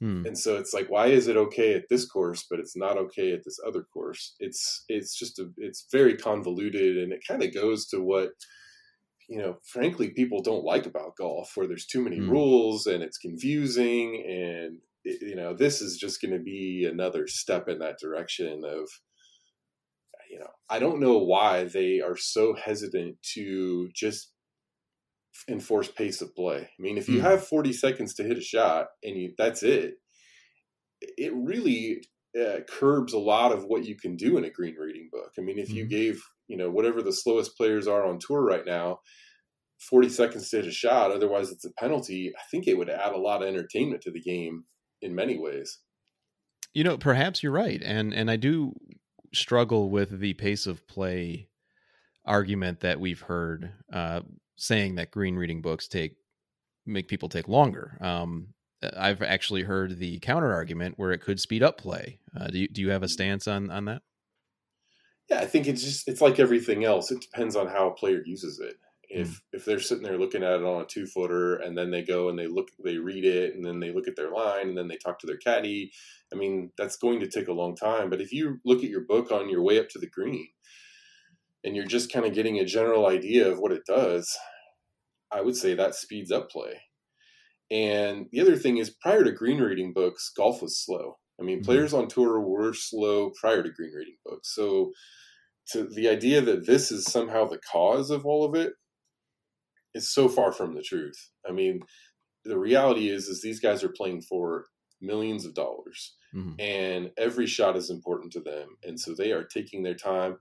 Hmm. 0.00 0.26
And 0.26 0.38
so 0.38 0.56
it's 0.56 0.74
like, 0.74 0.90
why 0.90 1.06
is 1.06 1.26
it 1.28 1.36
okay 1.36 1.74
at 1.74 1.88
this 1.88 2.06
course, 2.06 2.44
but 2.48 2.60
it's 2.60 2.76
not 2.76 2.98
okay 2.98 3.32
at 3.32 3.44
this 3.44 3.58
other 3.66 3.82
course? 3.82 4.34
It's 4.38 4.84
it's 4.88 5.18
just 5.18 5.38
a 5.38 5.50
it's 5.56 5.86
very 5.90 6.16
convoluted, 6.16 6.98
and 6.98 7.12
it 7.12 7.24
kind 7.26 7.42
of 7.42 7.54
goes 7.54 7.86
to 7.88 8.02
what 8.02 8.30
you 9.28 9.38
know. 9.38 9.56
Frankly, 9.64 10.10
people 10.10 10.42
don't 10.42 10.64
like 10.64 10.84
about 10.84 11.16
golf, 11.16 11.52
where 11.54 11.66
there's 11.66 11.86
too 11.86 12.02
many 12.02 12.18
hmm. 12.18 12.30
rules 12.30 12.86
and 12.86 13.02
it's 13.02 13.16
confusing, 13.16 14.22
and 14.28 14.80
it, 15.04 15.22
you 15.22 15.36
know, 15.36 15.54
this 15.54 15.80
is 15.80 15.96
just 15.96 16.20
going 16.20 16.34
to 16.34 16.42
be 16.42 16.86
another 16.90 17.26
step 17.26 17.66
in 17.68 17.78
that 17.78 17.98
direction 17.98 18.64
of 18.66 18.90
you 20.30 20.40
know, 20.40 20.50
I 20.68 20.78
don't 20.78 21.00
know 21.00 21.18
why 21.18 21.64
they 21.64 22.00
are 22.00 22.16
so 22.16 22.54
hesitant 22.54 23.16
to 23.34 23.88
just 23.94 24.32
enforce 25.48 25.88
pace 25.88 26.20
of 26.20 26.34
play. 26.34 26.62
I 26.62 26.82
mean, 26.82 26.98
if 26.98 27.08
you 27.08 27.18
mm. 27.18 27.22
have 27.22 27.46
40 27.46 27.72
seconds 27.72 28.14
to 28.14 28.24
hit 28.24 28.38
a 28.38 28.42
shot 28.42 28.86
and 29.02 29.16
you 29.16 29.32
that's 29.36 29.62
it, 29.62 29.94
it 31.00 31.32
really 31.34 32.02
uh, 32.38 32.60
curbs 32.68 33.12
a 33.12 33.18
lot 33.18 33.52
of 33.52 33.64
what 33.64 33.84
you 33.84 33.96
can 33.96 34.16
do 34.16 34.36
in 34.36 34.44
a 34.44 34.50
green 34.50 34.76
reading 34.76 35.08
book. 35.10 35.32
I 35.38 35.42
mean, 35.42 35.58
if 35.58 35.70
you 35.70 35.84
mm-hmm. 35.84 35.90
gave, 35.90 36.22
you 36.48 36.56
know, 36.56 36.70
whatever 36.70 37.02
the 37.02 37.12
slowest 37.12 37.56
players 37.56 37.86
are 37.86 38.04
on 38.04 38.18
tour 38.18 38.42
right 38.42 38.66
now, 38.66 39.00
40 39.80 40.08
seconds 40.08 40.48
to 40.50 40.56
hit 40.56 40.66
a 40.66 40.70
shot, 40.70 41.10
otherwise 41.10 41.50
it's 41.50 41.64
a 41.64 41.72
penalty, 41.78 42.32
I 42.36 42.42
think 42.50 42.66
it 42.66 42.78
would 42.78 42.90
add 42.90 43.12
a 43.12 43.18
lot 43.18 43.42
of 43.42 43.48
entertainment 43.48 44.02
to 44.02 44.10
the 44.10 44.20
game 44.20 44.64
in 45.02 45.14
many 45.14 45.38
ways. 45.38 45.78
You 46.72 46.84
know, 46.84 46.98
perhaps 46.98 47.42
you're 47.42 47.52
right. 47.52 47.82
And 47.82 48.12
and 48.12 48.30
I 48.30 48.36
do 48.36 48.74
struggle 49.34 49.90
with 49.90 50.18
the 50.18 50.34
pace 50.34 50.66
of 50.66 50.86
play 50.86 51.48
argument 52.24 52.80
that 52.80 53.00
we've 53.00 53.20
heard 53.20 53.72
uh, 53.92 54.20
saying 54.56 54.96
that 54.96 55.10
green 55.10 55.36
reading 55.36 55.62
books 55.62 55.86
take 55.86 56.16
make 56.84 57.08
people 57.08 57.28
take 57.28 57.48
longer. 57.48 57.98
Um, 58.00 58.48
I've 58.96 59.22
actually 59.22 59.62
heard 59.62 59.98
the 59.98 60.18
counter 60.20 60.52
argument 60.52 60.94
where 60.98 61.12
it 61.12 61.20
could 61.20 61.40
speed 61.40 61.62
up 61.62 61.78
play. 61.78 62.20
Uh, 62.38 62.48
do 62.48 62.58
you 62.58 62.68
do 62.68 62.80
you 62.80 62.90
have 62.90 63.02
a 63.02 63.08
stance 63.08 63.46
on 63.46 63.70
on 63.70 63.86
that? 63.86 64.02
Yeah, 65.30 65.40
I 65.40 65.46
think 65.46 65.66
it's 65.66 65.82
just 65.82 66.08
it's 66.08 66.20
like 66.20 66.38
everything 66.38 66.84
else. 66.84 67.10
It 67.10 67.20
depends 67.20 67.56
on 67.56 67.66
how 67.68 67.88
a 67.88 67.94
player 67.94 68.22
uses 68.24 68.60
it. 68.60 68.76
If 69.08 69.28
mm. 69.28 69.40
if 69.52 69.64
they're 69.64 69.80
sitting 69.80 70.04
there 70.04 70.18
looking 70.18 70.42
at 70.42 70.60
it 70.60 70.64
on 70.64 70.82
a 70.82 70.86
two 70.86 71.06
footer 71.06 71.56
and 71.56 71.76
then 71.76 71.90
they 71.90 72.02
go 72.02 72.28
and 72.28 72.38
they 72.38 72.46
look 72.46 72.68
they 72.84 72.96
read 72.98 73.24
it 73.24 73.54
and 73.54 73.64
then 73.64 73.80
they 73.80 73.92
look 73.92 74.08
at 74.08 74.16
their 74.16 74.30
line 74.30 74.68
and 74.68 74.78
then 74.78 74.88
they 74.88 74.96
talk 74.96 75.18
to 75.20 75.26
their 75.26 75.38
caddy, 75.38 75.90
I 76.32 76.36
mean 76.36 76.70
that's 76.76 76.96
going 76.96 77.20
to 77.20 77.28
take 77.28 77.48
a 77.48 77.52
long 77.52 77.76
time. 77.76 78.10
But 78.10 78.20
if 78.20 78.32
you 78.32 78.58
look 78.64 78.84
at 78.84 78.90
your 78.90 79.04
book 79.06 79.32
on 79.32 79.48
your 79.48 79.62
way 79.62 79.78
up 79.78 79.88
to 79.90 79.98
the 79.98 80.10
green 80.10 80.48
and 81.66 81.74
you're 81.74 81.84
just 81.84 82.12
kind 82.12 82.24
of 82.24 82.32
getting 82.32 82.58
a 82.58 82.64
general 82.64 83.06
idea 83.06 83.50
of 83.50 83.58
what 83.58 83.72
it 83.72 83.82
does, 83.86 84.32
I 85.32 85.40
would 85.40 85.56
say 85.56 85.74
that 85.74 85.96
speeds 85.96 86.30
up 86.30 86.48
play. 86.48 86.80
And 87.72 88.26
the 88.30 88.40
other 88.40 88.56
thing 88.56 88.78
is, 88.78 88.94
prior 89.02 89.24
to 89.24 89.32
green 89.32 89.58
reading 89.58 89.92
books, 89.92 90.30
golf 90.34 90.62
was 90.62 90.80
slow. 90.82 91.16
I 91.40 91.42
mean, 91.42 91.58
mm-hmm. 91.58 91.64
players 91.64 91.92
on 91.92 92.06
tour 92.06 92.40
were 92.40 92.72
slow 92.72 93.32
prior 93.40 93.64
to 93.64 93.70
green 93.70 93.92
reading 93.92 94.16
books. 94.24 94.54
So, 94.54 94.92
to 95.72 95.82
the 95.82 96.08
idea 96.08 96.40
that 96.40 96.66
this 96.66 96.92
is 96.92 97.04
somehow 97.04 97.44
the 97.44 97.58
cause 97.72 98.10
of 98.10 98.24
all 98.24 98.44
of 98.44 98.54
it 98.54 98.74
is 99.92 100.14
so 100.14 100.28
far 100.28 100.52
from 100.52 100.76
the 100.76 100.82
truth. 100.82 101.30
I 101.46 101.50
mean, 101.50 101.80
the 102.44 102.56
reality 102.56 103.08
is, 103.08 103.26
is 103.26 103.42
these 103.42 103.58
guys 103.58 103.82
are 103.82 103.88
playing 103.88 104.22
for 104.22 104.66
millions 105.00 105.44
of 105.44 105.54
dollars, 105.54 106.14
mm-hmm. 106.32 106.52
and 106.60 107.10
every 107.18 107.48
shot 107.48 107.76
is 107.76 107.90
important 107.90 108.32
to 108.34 108.40
them, 108.40 108.68
and 108.84 109.00
so 109.00 109.12
they 109.12 109.32
are 109.32 109.42
taking 109.42 109.82
their 109.82 109.96
time. 109.96 110.36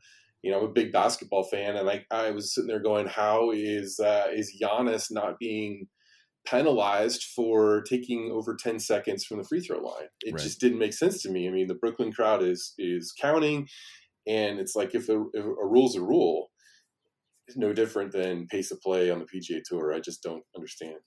You 0.45 0.51
know, 0.51 0.59
I'm 0.59 0.65
a 0.65 0.71
big 0.73 0.91
basketball 0.91 1.43
fan, 1.43 1.75
and 1.75 1.89
I, 1.89 2.05
I 2.11 2.29
was 2.29 2.53
sitting 2.53 2.67
there 2.67 2.79
going, 2.79 3.07
"How 3.07 3.49
is 3.51 3.99
uh, 3.99 4.27
is 4.31 4.55
Giannis 4.61 5.07
not 5.11 5.39
being 5.39 5.87
penalized 6.45 7.23
for 7.35 7.81
taking 7.81 8.31
over 8.31 8.55
10 8.55 8.79
seconds 8.79 9.25
from 9.25 9.37
the 9.37 9.43
free 9.43 9.59
throw 9.59 9.79
line. 9.79 10.07
It 10.21 10.33
right. 10.33 10.41
just 10.41 10.59
didn't 10.59 10.79
make 10.79 10.93
sense 10.93 11.21
to 11.23 11.29
me. 11.29 11.47
I 11.47 11.51
mean, 11.51 11.67
the 11.67 11.75
Brooklyn 11.75 12.11
crowd 12.11 12.43
is 12.43 12.73
is 12.77 13.13
counting, 13.19 13.67
and 14.27 14.59
it's 14.59 14.75
like 14.75 14.95
if 14.95 15.09
a, 15.09 15.23
if 15.33 15.45
a 15.45 15.65
rule's 15.65 15.95
a 15.95 16.01
rule, 16.01 16.51
it's 17.47 17.57
no 17.57 17.73
different 17.73 18.11
than 18.11 18.47
pace 18.47 18.71
of 18.71 18.81
play 18.81 19.09
on 19.09 19.19
the 19.19 19.25
PGA 19.25 19.61
Tour. 19.65 19.93
I 19.93 19.99
just 19.99 20.23
don't 20.23 20.43
understand. 20.55 20.97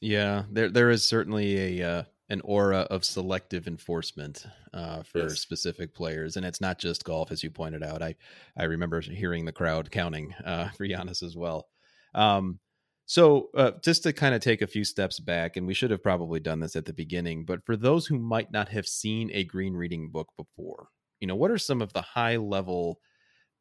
Yeah, 0.00 0.44
there 0.50 0.70
there 0.70 0.90
is 0.90 1.04
certainly 1.04 1.80
a 1.80 1.88
uh, 1.88 2.02
an 2.32 2.40
aura 2.44 2.80
of 2.90 3.04
selective 3.04 3.68
enforcement 3.68 4.46
uh, 4.72 5.02
for 5.02 5.24
yes. 5.24 5.38
specific 5.38 5.94
players, 5.94 6.36
and 6.36 6.46
it's 6.46 6.62
not 6.62 6.78
just 6.78 7.04
golf, 7.04 7.30
as 7.30 7.44
you 7.44 7.50
pointed 7.50 7.82
out. 7.82 8.02
I 8.02 8.16
I 8.56 8.64
remember 8.64 9.00
hearing 9.02 9.44
the 9.44 9.52
crowd 9.52 9.90
counting 9.90 10.34
uh, 10.44 10.70
for 10.70 10.88
Giannis 10.88 11.22
as 11.22 11.36
well. 11.36 11.68
Um, 12.14 12.58
so, 13.04 13.50
uh, 13.54 13.72
just 13.84 14.04
to 14.04 14.14
kind 14.14 14.34
of 14.34 14.40
take 14.40 14.62
a 14.62 14.66
few 14.66 14.84
steps 14.84 15.20
back, 15.20 15.56
and 15.56 15.66
we 15.66 15.74
should 15.74 15.90
have 15.90 16.02
probably 16.02 16.40
done 16.40 16.60
this 16.60 16.74
at 16.74 16.86
the 16.86 16.94
beginning, 16.94 17.44
but 17.44 17.64
for 17.66 17.76
those 17.76 18.06
who 18.06 18.18
might 18.18 18.50
not 18.50 18.70
have 18.70 18.86
seen 18.86 19.30
a 19.34 19.44
green 19.44 19.74
reading 19.74 20.08
book 20.08 20.30
before, 20.38 20.88
you 21.20 21.26
know, 21.26 21.36
what 21.36 21.50
are 21.50 21.58
some 21.58 21.82
of 21.82 21.92
the 21.92 22.00
high 22.00 22.36
level 22.36 22.98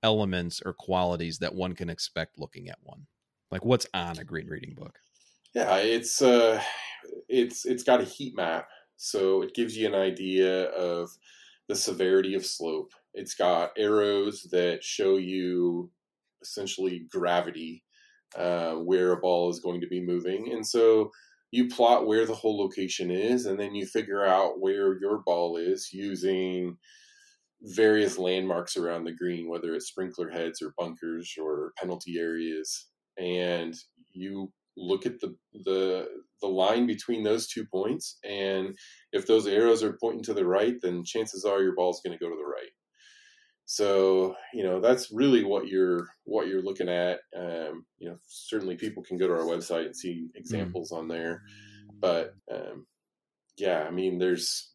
elements 0.01 0.62
or 0.65 0.73
qualities 0.73 1.39
that 1.39 1.53
one 1.53 1.73
can 1.73 1.89
expect 1.89 2.39
looking 2.39 2.69
at 2.69 2.79
one? 2.84 3.05
Like, 3.51 3.65
what's 3.65 3.88
on 3.93 4.17
a 4.17 4.23
green 4.23 4.47
reading 4.47 4.75
book? 4.75 4.97
Yeah, 5.54 5.78
it's 5.78 6.22
uh, 6.22 6.62
it's 7.28 7.66
it's 7.66 7.84
got 7.84 8.02
a 8.02 8.06
heat 8.06 8.36
map, 8.36 8.68
so 8.98 9.42
it 9.42 9.54
gives 9.54 9.76
you 9.78 9.88
an 9.88 9.96
idea 9.96 10.66
of 10.72 11.10
the 11.68 11.76
severity 11.76 12.36
of 12.36 12.46
slope. 12.46 12.92
It's 13.14 13.36
got 13.36 13.72
arrows 13.78 14.48
that 14.52 14.84
show 14.84 15.18
you 15.18 15.92
essentially 16.42 17.06
gravity 17.12 17.84
uh, 18.36 18.74
where 18.76 19.12
a 19.12 19.18
ball 19.18 19.50
is 19.50 19.60
going 19.60 19.82
to 19.82 19.88
be 19.88 20.02
moving. 20.02 20.52
And 20.54 20.66
so 20.66 21.12
you 21.52 21.68
plot 21.68 22.08
where 22.08 22.26
the 22.26 22.34
hole 22.36 22.58
location 22.58 23.12
is, 23.12 23.46
and 23.46 23.60
then 23.60 23.76
you 23.76 23.86
figure 23.86 24.26
out 24.26 24.60
where 24.62 25.00
your 25.02 25.20
ball 25.26 25.58
is 25.58 25.90
using 25.92 26.78
various 27.64 28.18
landmarks 28.18 28.78
around 28.78 29.04
the 29.04 29.12
green, 29.12 29.50
whether 29.50 29.74
it's 29.76 29.88
sprinkler 29.88 30.30
heads 30.30 30.62
or 30.62 30.74
bunkers 30.78 31.36
or 31.40 31.74
penalty 31.78 32.18
areas. 32.20 32.88
And 33.20 33.76
you 34.12 34.52
look 34.82 35.06
at 35.06 35.20
the 35.20 35.36
the 35.65 36.08
the 36.41 36.48
line 36.48 36.88
between 36.88 37.24
those 37.24 37.48
two 37.48 37.65
points 37.65 38.17
and 38.24 38.76
if 39.13 39.28
those 39.28 39.48
arrows 39.48 39.84
are 39.84 39.98
pointing 40.02 40.24
to 40.24 40.34
the 40.34 40.46
right 40.46 40.76
then 40.82 41.04
chances 41.04 41.46
are 41.46 41.62
your 41.62 41.76
ball 41.76 41.91
is 41.91 42.02
going 42.04 42.17
to 42.17 42.24
go 42.24 42.30
to 42.30 42.36
the 42.36 42.44
right 42.44 42.72
so 43.65 44.36
you 44.54 44.63
know 44.63 44.82
that's 44.82 45.12
really 45.12 45.44
what 45.44 45.67
you're 45.67 46.08
what 46.26 46.48
you're 46.48 46.63
looking 46.63 46.89
at 46.89 47.20
um, 47.38 47.86
you 48.00 48.10
know 48.10 48.17
certainly 48.28 48.76
people 48.76 49.04
can 49.04 49.17
go 49.17 49.28
to 49.28 49.34
our 49.34 49.46
website 49.46 49.86
and 49.86 49.96
see 49.96 50.26
mm-hmm. 50.26 50.38
examples 50.38 50.91
mm. 50.91 50.98
on 50.98 51.08
there 51.08 51.44
but 52.00 52.34
um, 52.52 52.86
yeah 53.58 53.84
i 53.88 53.91
mean 53.91 54.17
there's 54.17 54.72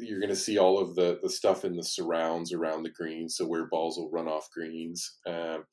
you're 0.00 0.18
going 0.18 0.30
to 0.30 0.36
see 0.36 0.58
all 0.58 0.78
of 0.78 0.94
the 0.96 1.18
the 1.22 1.30
stuff 1.30 1.64
in 1.64 1.76
the 1.76 1.84
surrounds 1.84 2.52
around 2.52 2.82
the 2.82 2.90
greens 2.90 3.36
so 3.36 3.46
where 3.46 3.68
balls 3.68 3.96
will 3.96 4.10
run 4.10 4.26
off 4.26 4.48
greens 4.52 5.18
um, 5.26 5.64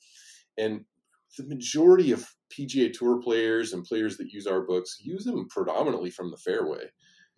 and 0.58 0.82
the 1.38 1.46
majority 1.46 2.12
of 2.12 2.28
pga 2.58 2.92
tour 2.92 3.22
players 3.22 3.74
and 3.74 3.84
players 3.84 4.18
that 4.18 4.32
use 4.32 4.48
our 4.48 4.62
books 4.62 4.98
use 5.02 5.24
them 5.24 5.48
predominantly 5.50 6.10
from 6.10 6.32
the 6.32 6.38
fairway 6.38 6.84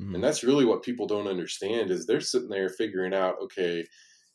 mm. 0.01 0.13
and 0.13 0.23
that's 0.23 0.43
really 0.43 0.65
what 0.65 0.83
people 0.83 1.07
don't 1.07 1.27
understand 1.27 1.91
is 1.91 2.05
they're 2.05 2.21
sitting 2.21 2.49
there 2.49 2.69
figuring 2.69 3.13
out 3.13 3.35
okay 3.41 3.83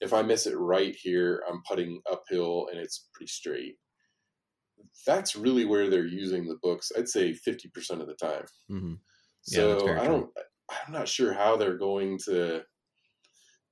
if 0.00 0.12
I 0.12 0.22
miss 0.22 0.46
it 0.46 0.56
right 0.56 0.94
here, 0.94 1.42
I'm 1.48 1.62
putting 1.68 2.00
uphill 2.10 2.68
and 2.70 2.80
it's 2.80 3.08
pretty 3.12 3.30
straight. 3.30 3.76
That's 5.06 5.34
really 5.34 5.64
where 5.64 5.90
they're 5.90 6.06
using 6.06 6.46
the 6.46 6.58
books. 6.62 6.92
I'd 6.96 7.08
say 7.08 7.32
50% 7.32 8.00
of 8.00 8.06
the 8.06 8.14
time. 8.14 8.44
Mm-hmm. 8.70 8.94
Yeah, 9.48 9.58
so 9.58 9.98
I 9.98 10.06
don't, 10.06 10.28
I'm 10.86 10.92
not 10.92 11.08
sure 11.08 11.32
how 11.32 11.56
they're 11.56 11.78
going 11.78 12.18
to, 12.26 12.62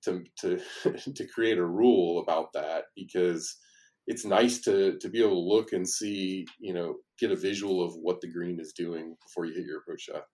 to, 0.05 0.25
to, 0.41 0.61
to 1.15 1.27
create 1.29 1.59
a 1.59 1.67
rule 1.67 2.21
about 2.21 2.53
that 2.55 2.85
because 2.97 3.57
it's 4.07 4.25
nice 4.25 4.61
to, 4.61 4.99
to 4.99 5.09
be 5.09 5.21
able 5.21 5.43
to 5.43 5.55
look 5.55 5.73
and 5.73 5.89
see, 5.89 6.47
you 6.59 6.73
know, 6.73 6.97
get 7.19 7.33
a 7.33 7.37
visual 7.37 7.83
of 7.83 7.95
what 7.95 8.21
the 8.21 8.31
green 8.31 8.61
is 8.61 8.73
doing 8.73 9.17
before 9.25 9.47
you 9.47 9.55
hit 9.55 9.67
your 9.67 9.79
approach 9.79 10.03
shot. 10.03 10.25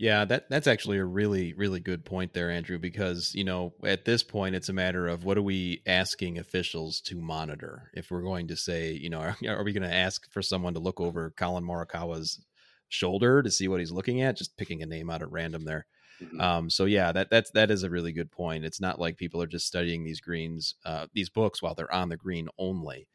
Yeah, 0.00 0.24
that 0.24 0.48
that's 0.48 0.66
actually 0.66 0.96
a 0.96 1.04
really 1.04 1.52
really 1.52 1.78
good 1.78 2.06
point 2.06 2.32
there, 2.32 2.50
Andrew. 2.50 2.78
Because 2.78 3.34
you 3.34 3.44
know 3.44 3.74
at 3.84 4.06
this 4.06 4.22
point 4.22 4.54
it's 4.54 4.70
a 4.70 4.72
matter 4.72 5.06
of 5.06 5.24
what 5.24 5.36
are 5.36 5.42
we 5.42 5.82
asking 5.86 6.38
officials 6.38 7.02
to 7.02 7.20
monitor? 7.20 7.90
If 7.92 8.10
we're 8.10 8.22
going 8.22 8.48
to 8.48 8.56
say, 8.56 8.92
you 8.92 9.10
know, 9.10 9.20
are, 9.20 9.36
are 9.46 9.62
we 9.62 9.74
going 9.74 9.88
to 9.88 9.94
ask 9.94 10.26
for 10.32 10.40
someone 10.40 10.72
to 10.72 10.80
look 10.80 11.00
over 11.00 11.34
Collin 11.36 11.64
Morikawa's 11.64 12.42
shoulder 12.88 13.42
to 13.42 13.50
see 13.50 13.68
what 13.68 13.80
he's 13.80 13.92
looking 13.92 14.22
at? 14.22 14.38
Just 14.38 14.56
picking 14.56 14.82
a 14.82 14.86
name 14.86 15.10
out 15.10 15.20
at 15.20 15.30
random 15.30 15.66
there. 15.66 15.86
Mm-hmm. 16.22 16.40
Um, 16.40 16.70
so 16.70 16.84
yeah, 16.84 17.12
that 17.12 17.30
that's 17.30 17.50
that 17.52 17.70
is 17.70 17.82
a 17.82 17.90
really 17.90 18.12
good 18.12 18.30
point. 18.30 18.64
It's 18.64 18.80
not 18.80 19.00
like 19.00 19.16
people 19.16 19.42
are 19.42 19.46
just 19.46 19.66
studying 19.66 20.04
these 20.04 20.20
greens, 20.20 20.74
uh, 20.84 21.06
these 21.14 21.28
books 21.28 21.62
while 21.62 21.74
they're 21.74 21.92
on 21.92 22.08
the 22.08 22.16
green 22.16 22.48
only. 22.58 23.08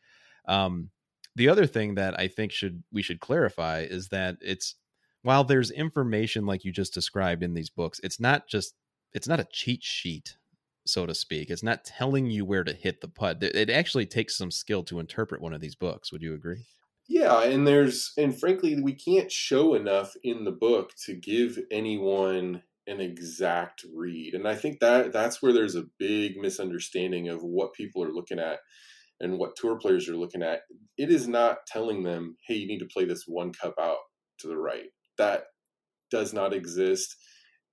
Um, 0.47 0.89
the 1.35 1.49
other 1.49 1.65
thing 1.67 1.95
that 1.95 2.19
I 2.19 2.27
think 2.27 2.51
should 2.51 2.83
we 2.91 3.01
should 3.01 3.19
clarify 3.19 3.81
is 3.81 4.09
that 4.09 4.37
it's 4.41 4.75
while 5.21 5.43
there's 5.43 5.71
information 5.71 6.45
like 6.45 6.63
you 6.63 6.71
just 6.71 6.93
described 6.93 7.43
in 7.43 7.53
these 7.53 7.69
books, 7.69 7.99
it's 8.03 8.19
not 8.19 8.47
just 8.47 8.75
it's 9.13 9.27
not 9.27 9.39
a 9.39 9.47
cheat 9.51 9.83
sheet, 9.83 10.37
so 10.85 11.05
to 11.05 11.15
speak. 11.15 11.49
It's 11.49 11.63
not 11.63 11.83
telling 11.83 12.29
you 12.29 12.45
where 12.45 12.63
to 12.63 12.73
hit 12.73 13.01
the 13.01 13.07
putt. 13.07 13.41
It 13.41 13.69
actually 13.69 14.05
takes 14.05 14.37
some 14.37 14.51
skill 14.51 14.83
to 14.83 14.99
interpret 14.99 15.41
one 15.41 15.53
of 15.53 15.61
these 15.61 15.75
books. 15.75 16.11
Would 16.11 16.21
you 16.21 16.33
agree? 16.33 16.65
Yeah, 17.07 17.43
and 17.43 17.67
there's 17.67 18.13
and 18.17 18.37
frankly, 18.37 18.81
we 18.81 18.93
can't 18.93 19.31
show 19.31 19.75
enough 19.75 20.15
in 20.23 20.43
the 20.43 20.51
book 20.51 20.91
to 21.05 21.13
give 21.13 21.59
anyone 21.71 22.63
an 22.87 23.01
exact 23.01 23.83
read. 23.95 24.33
And 24.33 24.47
I 24.47 24.55
think 24.55 24.79
that 24.79 25.11
that's 25.11 25.41
where 25.41 25.53
there's 25.53 25.75
a 25.75 25.85
big 25.97 26.37
misunderstanding 26.37 27.29
of 27.29 27.41
what 27.41 27.73
people 27.73 28.03
are 28.03 28.13
looking 28.13 28.39
at 28.39 28.59
and 29.19 29.37
what 29.37 29.55
tour 29.55 29.77
players 29.79 30.09
are 30.09 30.17
looking 30.17 30.43
at. 30.43 30.61
It 30.97 31.09
is 31.09 31.27
not 31.27 31.65
telling 31.67 32.03
them, 32.03 32.37
"Hey, 32.47 32.55
you 32.55 32.67
need 32.67 32.79
to 32.79 32.89
play 32.93 33.05
this 33.05 33.23
one 33.25 33.53
cup 33.53 33.75
out 33.79 33.99
to 34.39 34.47
the 34.47 34.57
right." 34.57 34.89
that 35.17 35.43
does 36.11 36.33
not 36.33 36.53
exist. 36.53 37.15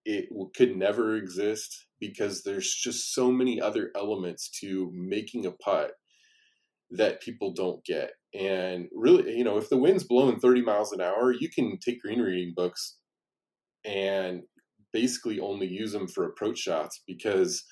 It 0.05 0.29
could 0.57 0.77
never 0.77 1.17
exist 1.17 1.87
because 2.01 2.43
there's 2.43 2.73
just 2.73 3.15
so 3.15 3.31
many 3.31 3.61
other 3.61 3.91
elements 3.97 4.51
to 4.61 4.91
making 4.93 5.47
a 5.47 5.53
putt 5.53 5.93
that 6.91 7.23
people 7.23 7.53
don't 7.53 7.85
get. 7.85 8.11
And 8.35 8.89
really, 8.93 9.37
you 9.37 9.45
know, 9.45 9.59
if 9.59 9.69
the 9.69 9.77
wind's 9.77 10.05
blowing 10.05 10.41
30 10.41 10.63
miles 10.63 10.93
an 10.93 11.01
hour, 11.01 11.33
you 11.33 11.49
can 11.49 11.79
take 11.79 12.01
green 12.01 12.21
reading 12.21 12.53
books 12.57 12.99
and 13.85 14.43
basically 14.93 15.41
only 15.41 15.67
use 15.67 15.93
them 15.93 16.09
for 16.09 16.25
approach 16.25 16.59
shots 16.59 17.03
because 17.07 17.65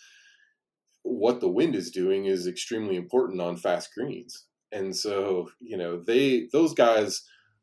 what 1.03 1.41
the 1.41 1.49
wind 1.49 1.75
is 1.75 1.91
doing 1.91 2.27
is 2.27 2.47
extremely 2.47 2.97
important 2.97 3.41
on 3.41 3.57
fast 3.57 3.91
greens. 3.95 4.47
And 4.73 4.95
so, 4.95 5.51
you 5.61 5.77
know, 5.77 6.01
they 6.01 6.49
those 6.53 6.75
guys 6.75 7.23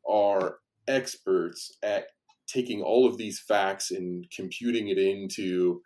are 0.10 0.58
experts 0.88 1.72
at 1.84 2.08
taking 2.48 2.82
all 2.82 3.06
of 3.06 3.17
these 3.17 3.39
facts 3.39 3.91
and 3.91 4.26
computing 4.36 4.88
it 4.89 4.98
into 4.98 5.82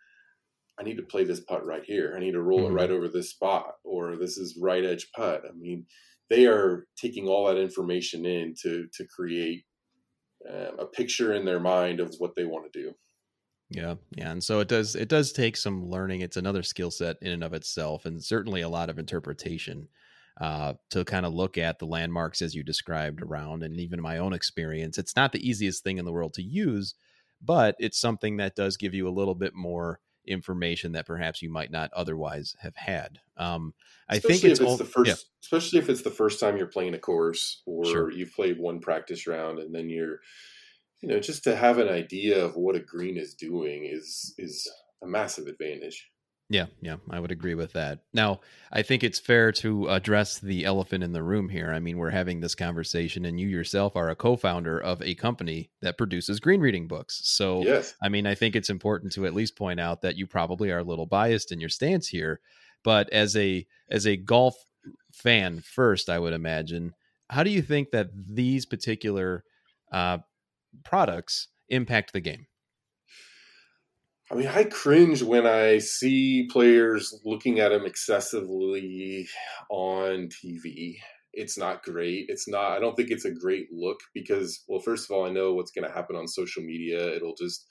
I 0.79 0.83
need 0.83 0.97
to 0.97 1.03
play 1.03 1.23
this 1.25 1.41
putt 1.41 1.65
right 1.65 1.83
here. 1.83 2.13
I 2.15 2.19
need 2.19 2.31
to 2.31 2.41
roll 2.41 2.61
mm-hmm. 2.61 2.77
it 2.77 2.81
right 2.81 2.91
over 2.91 3.07
this 3.07 3.29
spot 3.29 3.73
or 3.83 4.15
this 4.15 4.37
is 4.37 4.57
right 4.59 4.83
edge 4.83 5.09
putt. 5.15 5.43
I 5.47 5.53
mean, 5.53 5.85
they 6.29 6.47
are 6.47 6.87
taking 6.97 7.27
all 7.27 7.47
that 7.47 7.57
information 7.57 8.25
in 8.25 8.55
to 8.61 8.87
to 8.93 9.05
create 9.05 9.65
um, 10.49 10.79
a 10.79 10.85
picture 10.85 11.33
in 11.33 11.45
their 11.45 11.59
mind 11.59 11.99
of 11.99 12.15
what 12.17 12.35
they 12.35 12.45
want 12.45 12.71
to 12.71 12.81
do. 12.81 12.93
Yeah, 13.71 13.95
yeah, 14.15 14.31
and 14.31 14.43
so 14.43 14.59
it 14.59 14.67
does. 14.67 14.95
It 14.95 15.07
does 15.07 15.31
take 15.31 15.55
some 15.55 15.89
learning. 15.89 16.21
It's 16.21 16.35
another 16.35 16.61
skill 16.61 16.91
set 16.91 17.15
in 17.21 17.31
and 17.31 17.43
of 17.43 17.53
itself, 17.53 18.05
and 18.05 18.21
certainly 18.21 18.61
a 18.61 18.69
lot 18.69 18.89
of 18.89 18.99
interpretation 18.99 19.87
uh, 20.41 20.73
to 20.89 21.05
kind 21.05 21.25
of 21.25 21.33
look 21.33 21.57
at 21.57 21.79
the 21.79 21.85
landmarks 21.85 22.41
as 22.41 22.53
you 22.53 22.63
described 22.63 23.21
around, 23.21 23.63
and 23.63 23.79
even 23.79 24.01
my 24.01 24.17
own 24.17 24.33
experience. 24.33 24.97
It's 24.97 25.15
not 25.15 25.31
the 25.31 25.47
easiest 25.47 25.83
thing 25.83 25.99
in 25.99 26.05
the 26.05 26.11
world 26.11 26.33
to 26.33 26.43
use, 26.43 26.95
but 27.41 27.75
it's 27.79 27.99
something 27.99 28.37
that 28.37 28.55
does 28.55 28.75
give 28.75 28.93
you 28.93 29.07
a 29.07 29.09
little 29.09 29.35
bit 29.35 29.55
more 29.55 30.01
information 30.27 30.91
that 30.91 31.07
perhaps 31.07 31.41
you 31.41 31.49
might 31.49 31.71
not 31.71 31.91
otherwise 31.93 32.55
have 32.59 32.75
had. 32.75 33.19
Um, 33.37 33.73
I 34.09 34.15
especially 34.15 34.37
think 34.37 34.51
it's, 34.51 34.59
if 34.59 34.67
it's 34.67 34.77
the 34.77 34.85
first, 34.85 35.07
yeah. 35.07 35.15
especially 35.43 35.79
if 35.79 35.89
it's 35.89 36.01
the 36.01 36.11
first 36.11 36.39
time 36.39 36.57
you're 36.57 36.67
playing 36.67 36.93
a 36.93 36.99
course 36.99 37.61
or 37.65 37.85
sure. 37.85 38.11
you've 38.11 38.33
played 38.33 38.59
one 38.59 38.79
practice 38.79 39.27
round 39.27 39.59
and 39.59 39.73
then 39.73 39.89
you're, 39.89 40.19
you 41.01 41.09
know, 41.09 41.19
just 41.19 41.43
to 41.45 41.55
have 41.55 41.79
an 41.79 41.89
idea 41.89 42.43
of 42.43 42.55
what 42.55 42.75
a 42.75 42.79
green 42.79 43.17
is 43.17 43.33
doing 43.33 43.85
is 43.85 44.33
is 44.37 44.69
a 45.03 45.07
massive 45.07 45.47
advantage. 45.47 46.07
Yeah, 46.51 46.65
yeah, 46.81 46.97
I 47.09 47.21
would 47.21 47.31
agree 47.31 47.55
with 47.55 47.71
that. 47.73 47.99
Now, 48.13 48.41
I 48.73 48.81
think 48.81 49.05
it's 49.05 49.19
fair 49.19 49.53
to 49.53 49.87
address 49.87 50.37
the 50.37 50.65
elephant 50.65 51.01
in 51.01 51.13
the 51.13 51.23
room 51.23 51.47
here. 51.47 51.71
I 51.71 51.79
mean, 51.79 51.97
we're 51.97 52.09
having 52.09 52.41
this 52.41 52.55
conversation, 52.55 53.23
and 53.23 53.39
you 53.39 53.47
yourself 53.47 53.95
are 53.95 54.09
a 54.09 54.17
co 54.17 54.35
founder 54.35 54.77
of 54.77 55.01
a 55.01 55.15
company 55.15 55.71
that 55.81 55.97
produces 55.97 56.41
green 56.41 56.59
reading 56.59 56.89
books. 56.89 57.21
So, 57.23 57.63
yes. 57.63 57.95
I 58.03 58.09
mean, 58.09 58.27
I 58.27 58.35
think 58.35 58.57
it's 58.57 58.69
important 58.69 59.13
to 59.13 59.25
at 59.25 59.33
least 59.33 59.55
point 59.55 59.79
out 59.79 60.01
that 60.01 60.17
you 60.17 60.27
probably 60.27 60.71
are 60.71 60.79
a 60.79 60.83
little 60.83 61.05
biased 61.05 61.53
in 61.53 61.61
your 61.61 61.69
stance 61.69 62.09
here. 62.09 62.41
But 62.83 63.09
as 63.11 63.37
a 63.37 63.65
as 63.89 64.05
a 64.05 64.17
golf 64.17 64.55
fan 65.13 65.61
first, 65.61 66.09
I 66.09 66.19
would 66.19 66.33
imagine, 66.33 66.93
how 67.29 67.43
do 67.43 67.49
you 67.49 67.61
think 67.61 67.91
that 67.91 68.09
these 68.13 68.65
particular 68.65 69.45
uh, 69.93 70.17
products 70.83 71.47
impact 71.69 72.13
the 72.13 72.21
game? 72.21 72.47
I 74.31 74.35
mean, 74.35 74.47
I 74.47 74.63
cringe 74.63 75.21
when 75.21 75.45
I 75.45 75.79
see 75.79 76.47
players 76.49 77.13
looking 77.25 77.59
at 77.59 77.73
him 77.73 77.85
excessively 77.85 79.27
on 79.69 80.29
TV. 80.29 80.95
It's 81.33 81.57
not 81.57 81.83
great. 81.83 82.25
It's 82.29 82.47
not, 82.47 82.71
I 82.71 82.79
don't 82.79 82.95
think 82.95 83.09
it's 83.09 83.25
a 83.25 83.33
great 83.33 83.67
look 83.73 83.99
because, 84.13 84.63
well, 84.69 84.79
first 84.79 85.09
of 85.09 85.15
all, 85.15 85.25
I 85.25 85.31
know 85.31 85.53
what's 85.53 85.71
going 85.71 85.87
to 85.87 85.93
happen 85.93 86.15
on 86.15 86.27
social 86.29 86.63
media. 86.63 87.13
It'll 87.13 87.35
just, 87.35 87.65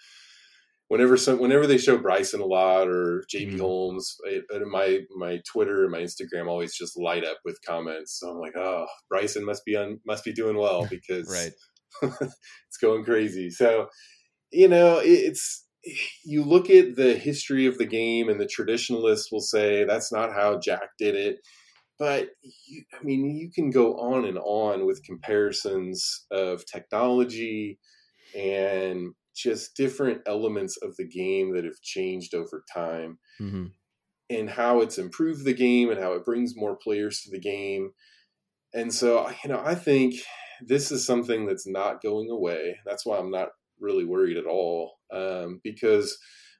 whenever 0.88 1.16
some, 1.16 1.38
whenever 1.38 1.66
they 1.66 1.78
show 1.78 1.96
Bryson 1.96 2.42
a 2.42 2.46
lot 2.46 2.88
or 2.88 3.24
JB 3.34 3.52
mm-hmm. 3.52 3.60
Holmes, 3.60 4.16
it, 4.24 4.44
my, 4.70 5.00
my 5.16 5.40
Twitter 5.50 5.84
and 5.84 5.92
my 5.92 6.00
Instagram 6.00 6.46
always 6.46 6.76
just 6.76 6.98
light 6.98 7.24
up 7.24 7.38
with 7.42 7.58
comments. 7.66 8.18
So 8.20 8.28
I'm 8.28 8.38
like, 8.38 8.56
oh, 8.56 8.86
Bryson 9.08 9.46
must 9.46 9.64
be 9.64 9.76
on, 9.76 9.98
must 10.06 10.24
be 10.24 10.32
doing 10.34 10.58
well 10.58 10.86
because 10.90 11.30
right. 11.30 11.52
it's 12.02 12.76
going 12.80 13.04
crazy. 13.04 13.50
So, 13.50 13.88
you 14.50 14.68
know, 14.68 15.00
it's, 15.02 15.66
you 16.24 16.44
look 16.44 16.68
at 16.68 16.96
the 16.96 17.14
history 17.14 17.66
of 17.66 17.78
the 17.78 17.86
game, 17.86 18.28
and 18.28 18.40
the 18.40 18.46
traditionalists 18.46 19.32
will 19.32 19.40
say 19.40 19.84
that's 19.84 20.12
not 20.12 20.32
how 20.32 20.58
Jack 20.58 20.90
did 20.98 21.14
it. 21.14 21.36
But 21.98 22.28
you, 22.42 22.82
I 22.98 23.02
mean, 23.04 23.36
you 23.36 23.50
can 23.54 23.70
go 23.70 23.94
on 23.96 24.24
and 24.24 24.38
on 24.38 24.86
with 24.86 25.04
comparisons 25.04 26.26
of 26.30 26.64
technology 26.66 27.78
and 28.34 29.12
just 29.36 29.76
different 29.76 30.22
elements 30.26 30.76
of 30.82 30.96
the 30.96 31.06
game 31.06 31.54
that 31.54 31.64
have 31.64 31.80
changed 31.82 32.34
over 32.34 32.64
time 32.72 33.18
mm-hmm. 33.40 33.66
and 34.28 34.50
how 34.50 34.80
it's 34.80 34.98
improved 34.98 35.44
the 35.44 35.52
game 35.52 35.90
and 35.90 36.00
how 36.00 36.12
it 36.12 36.24
brings 36.24 36.56
more 36.56 36.76
players 36.76 37.20
to 37.20 37.30
the 37.30 37.40
game. 37.40 37.90
And 38.72 38.92
so, 38.92 39.30
you 39.42 39.50
know, 39.50 39.62
I 39.64 39.74
think 39.74 40.14
this 40.66 40.90
is 40.90 41.06
something 41.06 41.46
that's 41.46 41.66
not 41.66 42.02
going 42.02 42.30
away. 42.30 42.78
That's 42.84 43.06
why 43.06 43.18
I'm 43.18 43.30
not 43.30 43.48
really 43.78 44.04
worried 44.04 44.36
at 44.36 44.46
all 44.46 44.92
um, 45.12 45.60
because 45.64 46.16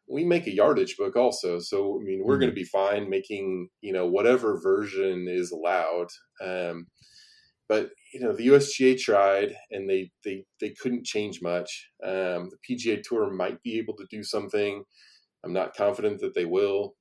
we 0.09 0.25
make 0.25 0.47
a 0.47 0.55
yardage 0.55 0.97
book 0.97 1.17
also. 1.17 1.61
So 1.61 1.99
I 2.01 2.05
mean, 2.05 2.23
we're 2.25 2.35
mm-hmm. 2.35 2.41
going 2.41 2.51
to 2.51 2.61
be 2.61 2.65
fine 2.65 3.11
making 3.11 3.69
you 3.81 3.93
know 3.93 4.07
whatever 4.07 4.61
version 4.61 5.27
is 5.29 5.51
allowed. 5.53 6.09
Um, 6.43 6.87
but 7.69 7.91
you 8.13 8.21
know, 8.21 8.33
the 8.33 8.49
USGA 8.49 8.99
tried 8.99 9.55
and 9.71 9.89
they 9.89 10.11
they 10.25 10.45
they 10.61 10.71
couldn't 10.71 11.07
change 11.07 11.41
much. 11.41 11.89
Um, 12.05 12.51
the 12.51 12.59
PGA 12.69 13.01
Tour 13.03 13.31
might 13.31 13.63
be 13.63 13.79
able 13.79 13.95
to 13.97 14.07
do 14.11 14.25
something. 14.25 14.83
I'm 15.45 15.53
not 15.53 15.77
confident 15.77 16.21
that 16.21 16.35
they 16.35 16.45
will. 16.45 16.95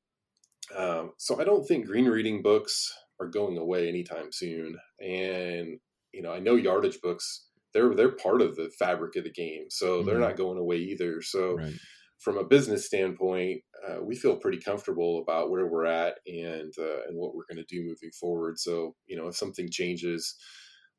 Um, 0.78 1.12
so 1.18 1.42
I 1.42 1.44
don't 1.44 1.68
think 1.68 1.88
green 1.88 2.06
reading 2.06 2.42
books 2.42 2.94
are 3.20 3.28
going 3.28 3.58
away 3.58 3.90
anytime 3.90 4.32
soon. 4.32 4.78
And 5.00 5.80
you 6.14 6.22
know, 6.22 6.34
I 6.34 6.40
know 6.40 6.56
yardage 6.56 7.00
books 7.02 7.46
they're 7.74 7.94
they're 7.94 8.12
part 8.12 8.42
of 8.42 8.56
the 8.56 8.70
fabric 8.80 9.16
of 9.16 9.24
the 9.24 9.32
game, 9.32 9.66
so 9.70 9.88
mm-hmm. 9.88 10.08
they're 10.08 10.20
not 10.20 10.38
going 10.38 10.58
away 10.58 10.78
either. 10.78 11.22
So. 11.22 11.56
Right. 11.56 11.74
From 12.20 12.38
a 12.38 12.44
business 12.44 12.86
standpoint, 12.86 13.62
uh, 13.88 14.04
we 14.04 14.14
feel 14.14 14.36
pretty 14.36 14.60
comfortable 14.60 15.22
about 15.22 15.50
where 15.50 15.66
we're 15.68 15.86
at 15.86 16.16
and 16.28 16.74
uh, 16.78 17.08
and 17.08 17.18
what 17.18 17.34
we're 17.34 17.46
going 17.50 17.64
to 17.66 17.74
do 17.74 17.88
moving 17.88 18.12
forward. 18.12 18.60
So, 18.60 18.98
you 19.08 19.16
know, 19.16 19.30
if 19.30 19.38
something 19.38 19.70
changes, 19.72 20.36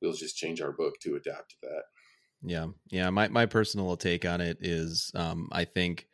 we'll 0.00 0.14
just 0.14 0.38
change 0.38 0.62
our 0.62 0.72
book 0.72 0.94
to 1.02 1.16
adapt 1.16 1.50
to 1.50 1.56
that. 1.60 1.82
Yeah, 2.42 2.68
yeah. 2.90 3.10
My 3.10 3.28
my 3.28 3.44
personal 3.44 3.94
take 3.98 4.24
on 4.24 4.40
it 4.40 4.56
is, 4.62 5.12
um, 5.14 5.50
I 5.52 5.66
think, 5.66 6.06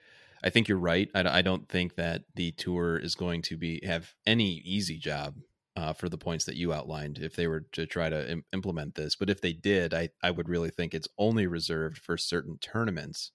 I 0.42 0.50
think 0.50 0.66
you're 0.66 0.76
right. 0.76 1.08
I, 1.14 1.38
I 1.38 1.42
don't 1.42 1.68
think 1.68 1.94
that 1.94 2.22
the 2.34 2.50
tour 2.50 2.98
is 2.98 3.14
going 3.14 3.42
to 3.42 3.56
be 3.56 3.80
have 3.86 4.12
any 4.26 4.60
easy 4.64 4.98
job 4.98 5.36
uh, 5.76 5.92
for 5.92 6.08
the 6.08 6.18
points 6.18 6.44
that 6.46 6.56
you 6.56 6.72
outlined 6.72 7.18
if 7.18 7.36
they 7.36 7.46
were 7.46 7.66
to 7.72 7.86
try 7.86 8.08
to 8.08 8.30
Im- 8.30 8.44
implement 8.52 8.94
this. 8.94 9.14
But 9.16 9.30
if 9.30 9.40
they 9.40 9.52
did, 9.52 9.92
I, 9.94 10.08
I 10.22 10.30
would 10.30 10.48
really 10.48 10.70
think 10.70 10.94
it's 10.94 11.08
only 11.18 11.46
reserved 11.46 11.98
for 11.98 12.16
certain 12.16 12.58
tournaments, 12.58 13.32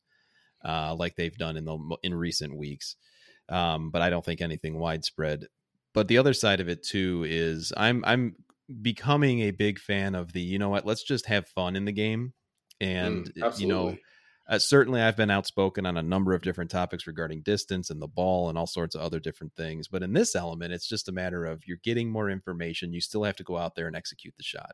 uh, 0.66 0.96
like 0.96 1.16
they've 1.16 1.38
done 1.38 1.58
in 1.58 1.66
the 1.66 1.98
in 2.04 2.14
recent 2.14 2.58
weeks. 2.58 2.96
Um, 3.50 3.92
but 3.92 4.02
I 4.02 4.10
don't 4.10 4.26
think 4.26 4.42
anything 4.42 4.80
widespread. 4.80 5.46
But 5.94 6.08
the 6.08 6.18
other 6.18 6.34
side 6.34 6.60
of 6.60 6.70
it 6.70 6.84
too 6.84 7.26
is 7.28 7.74
I'm 7.76 8.04
I'm 8.06 8.36
becoming 8.82 9.42
a 9.42 9.52
big 9.52 9.80
fan 9.80 10.16
of 10.16 10.32
the 10.34 10.42
you 10.42 10.58
know 10.58 10.70
what 10.70 10.86
let's 10.86 11.04
just 11.04 11.26
have 11.26 11.48
fun 11.50 11.76
in 11.76 11.84
the 11.86 11.92
game 11.92 12.34
and 12.80 13.26
mm, 13.34 13.60
you 13.60 13.68
know 13.68 13.98
uh, 14.52 14.60
certainly, 14.60 15.02
I've 15.02 15.16
been 15.16 15.32
outspoken 15.32 15.86
on 15.86 15.98
a 15.98 16.04
number 16.04 16.34
of 16.34 16.42
different 16.42 16.70
topics 16.70 17.08
regarding 17.08 17.42
distance 17.42 17.90
and 17.90 18.02
the 18.02 18.08
ball 18.08 18.50
and 18.50 18.58
all 18.58 18.68
sorts 18.68 18.96
of 18.96 19.02
other 19.02 19.20
different 19.20 19.54
things. 19.56 19.88
But 19.88 20.04
in 20.04 20.14
this 20.14 20.36
element, 20.36 20.74
it's 20.74 20.88
just 20.88 21.08
a 21.08 21.14
matter 21.14 21.46
of 21.46 21.66
you're 21.66 21.80
getting 21.84 22.12
more 22.12 22.30
information. 22.30 22.94
You 22.94 23.02
still 23.02 23.24
have 23.24 23.38
to 23.38 23.44
go 23.44 23.58
out 23.58 23.76
there 23.76 23.88
and 23.88 23.96
execute 23.96 24.34
the 24.38 24.44
shot. 24.44 24.74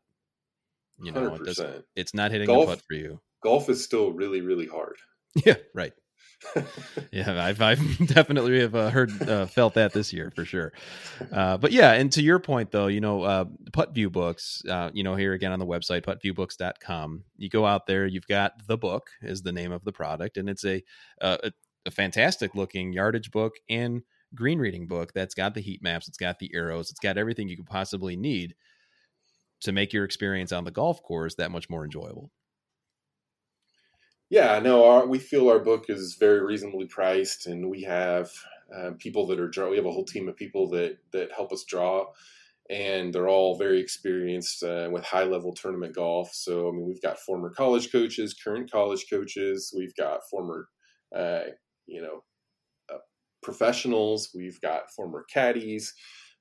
You 1.00 1.12
know, 1.12 1.36
it 1.36 1.86
it's 1.96 2.14
not 2.16 2.32
hitting 2.32 2.48
golf, 2.48 2.66
the 2.66 2.76
putt 2.76 2.84
for 2.90 2.96
you. 2.96 3.22
Golf 3.44 3.70
is 3.70 3.84
still 3.84 4.12
really, 4.12 4.42
really 4.42 4.68
hard. 4.68 4.98
Yeah, 5.46 5.58
right 5.76 5.94
yeah, 7.12 7.44
I've, 7.44 7.62
I've 7.62 8.08
definitely 8.08 8.60
have 8.60 8.76
uh, 8.76 8.90
heard 8.90 9.22
uh, 9.22 9.46
felt 9.48 9.74
that 9.76 9.94
this 9.94 10.14
year 10.14 10.32
for 10.36 10.46
sure. 10.46 10.74
Uh, 11.32 11.58
but 11.58 11.72
yeah, 11.72 11.94
and 11.94 12.12
to 12.14 12.22
your 12.22 12.40
point 12.40 12.72
though, 12.72 12.88
you 12.88 13.02
know, 13.02 13.24
uh, 13.24 13.46
PuttView 13.72 14.12
books. 14.12 14.64
Uh, 14.68 14.90
you 14.94 15.04
know, 15.04 15.16
here 15.16 15.34
again 15.34 15.52
on 15.52 15.60
the 15.60 15.66
website 15.66 16.04
puttviewbooks.com. 16.04 17.24
You 17.38 17.50
go 17.50 17.66
out 17.66 17.88
there, 17.88 18.06
you've 18.06 18.28
got 18.28 18.68
the 18.68 18.78
book 18.78 19.10
is 19.22 19.42
the 19.42 19.52
name 19.52 19.72
of 19.72 19.84
the 19.84 19.92
product, 19.92 20.38
and 20.38 20.50
it's 20.50 20.66
a 20.66 20.84
a, 21.22 21.52
a 21.86 21.92
fantastic 21.92 22.56
looking 22.56 22.94
yardage 22.94 23.32
book 23.32 23.56
and 23.70 24.04
green 24.36 24.60
reading 24.60 24.88
book 24.88 25.14
that's 25.14 25.34
got 25.34 25.54
the 25.54 25.62
heat 25.62 25.82
maps, 25.82 26.08
it's 26.08 26.18
got 26.18 26.40
the 26.40 26.52
arrows, 26.54 26.90
it's 26.90 27.00
got 27.00 27.18
everything 27.18 27.48
you 27.48 27.56
could 27.56 27.66
possibly 27.66 28.16
need 28.16 28.56
to 29.62 29.72
make 29.72 29.94
your 29.94 30.04
experience 30.04 30.52
on 30.52 30.64
the 30.66 30.72
golf 30.72 31.02
course 31.02 31.36
that 31.36 31.52
much 31.52 31.70
more 31.70 31.84
enjoyable. 31.84 32.32
Yeah, 34.30 34.60
no, 34.60 34.84
our, 34.86 35.08
we 35.08 35.20
feel 35.20 35.50
our 35.50 35.60
book 35.60 35.86
is 35.90 36.18
very 36.20 36.42
reasonably 36.44 36.86
priced, 36.86 37.48
and 37.48 37.70
we 37.70 37.84
have 37.84 38.30
uh, 38.76 38.92
people 39.00 39.26
that 39.28 39.40
are 39.40 39.48
draw. 39.48 39.70
We 39.70 39.78
have 39.78 39.86
a 39.86 39.92
whole 39.92 40.06
team 40.06 40.28
of 40.28 40.36
people 40.36 40.70
that 40.72 40.98
that 41.14 41.32
help 41.34 41.54
us 41.54 41.64
draw, 41.64 42.08
and 42.70 43.14
they're 43.14 43.30
all 43.30 43.58
very 43.58 43.80
experienced 43.80 44.64
uh, 44.64 44.90
with 44.92 45.06
high 45.06 45.24
level 45.24 45.54
tournament 45.54 45.96
golf. 45.96 46.32
So 46.34 46.68
I 46.68 46.72
mean, 46.72 46.86
we've 46.86 47.02
got 47.02 47.20
former 47.20 47.50
college 47.52 47.90
coaches, 47.92 48.34
current 48.34 48.70
college 48.70 49.06
coaches. 49.10 49.74
We've 49.76 49.96
got 49.96 50.22
former, 50.30 50.68
uh, 51.16 51.44
you 51.86 52.02
know, 52.02 52.24
uh, 52.94 53.00
professionals, 53.42 54.32
we've 54.36 54.60
got 54.60 54.92
former 54.94 55.26
caddies. 55.34 55.94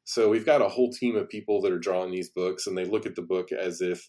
So 0.05 0.29
we've 0.31 0.47
got 0.47 0.63
a 0.63 0.69
whole 0.69 0.91
team 0.93 1.17
of 1.17 1.29
people 1.29 1.61
that 1.63 1.73
are 1.73 1.79
drawing 1.79 2.11
these 2.13 2.31
books, 2.31 2.67
and 2.67 2.77
they 2.77 2.85
look 2.85 3.07
at 3.07 3.15
the 3.17 3.23
book 3.23 3.53
as 3.53 3.81
if 3.81 4.09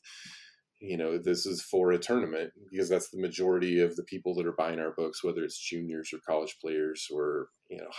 you 0.80 0.98
know 0.98 1.18
this 1.18 1.46
is 1.46 1.62
for 1.62 1.92
a 1.92 1.98
tournament 1.98 2.52
because 2.72 2.90
that's 2.90 3.10
the 3.10 3.20
majority 3.20 3.80
of 3.80 3.96
the 3.96 4.04
people 4.04 4.36
that 4.36 4.46
are 4.46 4.54
buying 4.54 4.80
our 4.80 4.92
books 4.92 5.24
whether 5.24 5.44
it's 5.44 5.58
juniors 5.58 6.12
or 6.14 6.20
college 6.28 6.58
players 6.62 7.08
or 7.12 7.48
you 7.70 7.78
know 7.78 7.90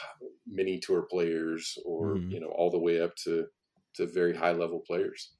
mini 0.46 0.78
tour 0.78 1.06
players 1.10 1.76
or 1.84 2.16
mm. 2.16 2.30
you 2.30 2.40
know 2.40 2.48
all 2.48 2.70
the 2.70 2.78
way 2.78 3.00
up 3.00 3.14
to 3.16 3.46
to 3.94 4.06
very 4.06 4.36
high 4.36 4.52
level 4.52 4.80
players 4.86 5.32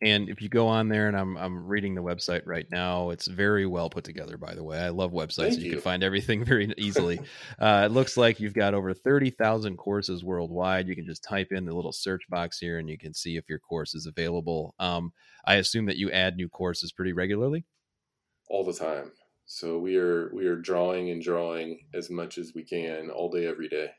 and 0.00 0.28
if 0.28 0.40
you 0.40 0.48
go 0.48 0.68
on 0.68 0.88
there, 0.88 1.08
and 1.08 1.16
I'm 1.16 1.36
I'm 1.36 1.66
reading 1.66 1.94
the 1.94 2.02
website 2.02 2.42
right 2.46 2.66
now, 2.70 3.10
it's 3.10 3.26
very 3.26 3.66
well 3.66 3.90
put 3.90 4.04
together. 4.04 4.36
By 4.36 4.54
the 4.54 4.62
way, 4.62 4.78
I 4.78 4.90
love 4.90 5.10
websites. 5.12 5.58
You, 5.58 5.64
you, 5.64 5.70
can 5.72 5.80
find 5.80 6.04
everything 6.04 6.44
very 6.46 6.72
easily. 6.78 7.20
uh, 7.58 7.82
it 7.86 7.92
looks 7.92 8.16
like 8.16 8.38
you've 8.38 8.54
got 8.54 8.74
over 8.74 8.94
thirty 8.94 9.30
thousand 9.30 9.76
courses 9.76 10.22
worldwide. 10.22 10.86
You 10.86 10.94
can 10.94 11.06
just 11.06 11.24
type 11.24 11.48
in 11.50 11.64
the 11.64 11.74
little 11.74 11.92
search 11.92 12.22
box 12.28 12.58
here, 12.58 12.78
and 12.78 12.88
you 12.88 12.96
can 12.96 13.12
see 13.12 13.36
if 13.36 13.48
your 13.48 13.58
course 13.58 13.94
is 13.94 14.06
available. 14.06 14.74
Um, 14.78 15.12
I 15.44 15.56
assume 15.56 15.86
that 15.86 15.96
you 15.96 16.12
add 16.12 16.36
new 16.36 16.48
courses 16.48 16.92
pretty 16.92 17.12
regularly. 17.12 17.64
All 18.48 18.64
the 18.64 18.72
time. 18.72 19.10
So 19.46 19.78
we 19.78 19.96
are 19.96 20.30
we 20.32 20.46
are 20.46 20.56
drawing 20.56 21.10
and 21.10 21.20
drawing 21.22 21.80
as 21.92 22.08
much 22.08 22.38
as 22.38 22.52
we 22.54 22.62
can 22.62 23.10
all 23.10 23.30
day 23.30 23.46
every 23.46 23.68
day. 23.68 23.90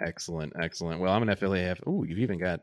Excellent, 0.00 0.52
excellent. 0.60 1.00
Well, 1.00 1.12
I'm 1.12 1.22
an 1.22 1.28
affiliate. 1.28 1.80
Oh, 1.86 2.02
you've 2.02 2.18
even 2.18 2.38
got 2.38 2.60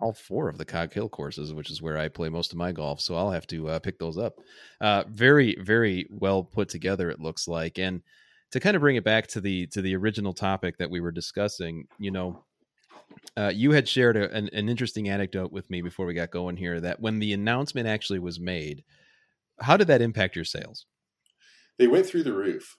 all 0.00 0.12
four 0.12 0.48
of 0.48 0.58
the 0.58 0.64
Cog 0.64 0.92
Hill 0.92 1.08
courses, 1.08 1.52
which 1.52 1.70
is 1.70 1.82
where 1.82 1.98
I 1.98 2.08
play 2.08 2.28
most 2.28 2.52
of 2.52 2.58
my 2.58 2.72
golf. 2.72 3.00
So 3.00 3.14
I'll 3.14 3.30
have 3.30 3.46
to 3.48 3.68
uh, 3.68 3.78
pick 3.78 3.98
those 3.98 4.18
up. 4.18 4.34
Uh, 4.80 5.04
very, 5.08 5.56
very 5.60 6.06
well 6.10 6.44
put 6.44 6.68
together. 6.68 7.10
It 7.10 7.20
looks 7.20 7.48
like, 7.48 7.78
and 7.78 8.02
to 8.52 8.60
kind 8.60 8.76
of 8.76 8.80
bring 8.80 8.96
it 8.96 9.04
back 9.04 9.26
to 9.28 9.40
the 9.40 9.66
to 9.68 9.82
the 9.82 9.96
original 9.96 10.32
topic 10.32 10.78
that 10.78 10.90
we 10.90 11.00
were 11.00 11.12
discussing, 11.12 11.86
you 11.98 12.10
know, 12.10 12.44
uh, 13.36 13.52
you 13.54 13.72
had 13.72 13.88
shared 13.88 14.16
a, 14.16 14.30
an, 14.32 14.48
an 14.52 14.68
interesting 14.68 15.08
anecdote 15.08 15.52
with 15.52 15.68
me 15.70 15.82
before 15.82 16.06
we 16.06 16.14
got 16.14 16.30
going 16.30 16.56
here. 16.56 16.80
That 16.80 17.00
when 17.00 17.18
the 17.18 17.32
announcement 17.32 17.88
actually 17.88 18.18
was 18.18 18.40
made, 18.40 18.84
how 19.60 19.76
did 19.76 19.88
that 19.88 20.02
impact 20.02 20.36
your 20.36 20.44
sales? 20.44 20.86
They 21.78 21.86
went 21.86 22.06
through 22.06 22.24
the 22.24 22.32
roof. 22.32 22.76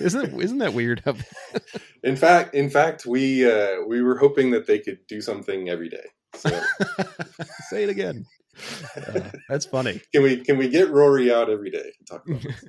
Isn't 0.00 0.40
isn't 0.40 0.58
that 0.58 0.74
weird? 0.74 1.02
in 2.02 2.16
fact, 2.16 2.54
in 2.54 2.70
fact, 2.70 3.06
we 3.06 3.50
uh, 3.50 3.82
we 3.86 4.02
were 4.02 4.16
hoping 4.16 4.50
that 4.52 4.66
they 4.66 4.78
could 4.78 4.98
do 5.06 5.20
something 5.20 5.68
every 5.68 5.88
day. 5.88 6.06
So. 6.34 6.48
Say 7.68 7.84
it 7.84 7.88
again. 7.88 8.26
Uh, 8.96 9.30
that's 9.48 9.66
funny. 9.66 10.00
Can 10.12 10.22
we 10.22 10.36
can 10.38 10.58
we 10.58 10.68
get 10.68 10.90
Rory 10.90 11.32
out 11.32 11.48
every 11.48 11.70
day 11.70 11.92
and 11.98 12.06
talk 12.06 12.28
about 12.28 12.42
this? 12.42 12.64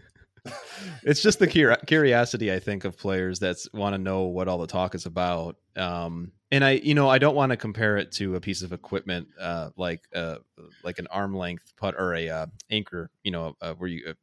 it's 1.04 1.22
just 1.22 1.39
the 1.39 1.78
curiosity 1.86 2.52
I 2.52 2.60
think 2.60 2.86
of 2.86 2.98
players 2.98 3.39
that 3.39 3.58
want 3.74 3.94
to 3.94 3.98
know 3.98 4.24
what 4.24 4.48
all 4.48 4.58
the 4.58 4.67
talk 4.67 4.96
is 4.96 5.06
about. 5.06 5.58
Um, 5.76 6.32
and 6.52 6.65
I, 6.65 6.72
you 6.72 6.94
know, 6.96 7.10
I 7.10 7.17
don't 7.17 7.36
want 7.36 7.52
to 7.52 7.58
compare 7.58 7.98
it 7.98 8.12
to 8.13 8.36
a 8.36 8.41
piece 8.41 8.62
of 8.62 8.74
equipment 8.74 9.28
uh, 9.39 9.70
like 9.78 10.02
uh, 10.15 10.38
like 10.84 11.00
an 11.00 11.08
arm 11.08 11.36
length 11.36 11.74
putt 11.78 11.96
or 11.98 12.13
a 12.15 12.30
uh, 12.30 12.46
anchor, 12.70 13.10
you 13.24 13.32
know, 13.32 13.56
uh, 13.62 13.74
where 13.74 13.89
you 13.89 14.04
uh, 14.10 14.13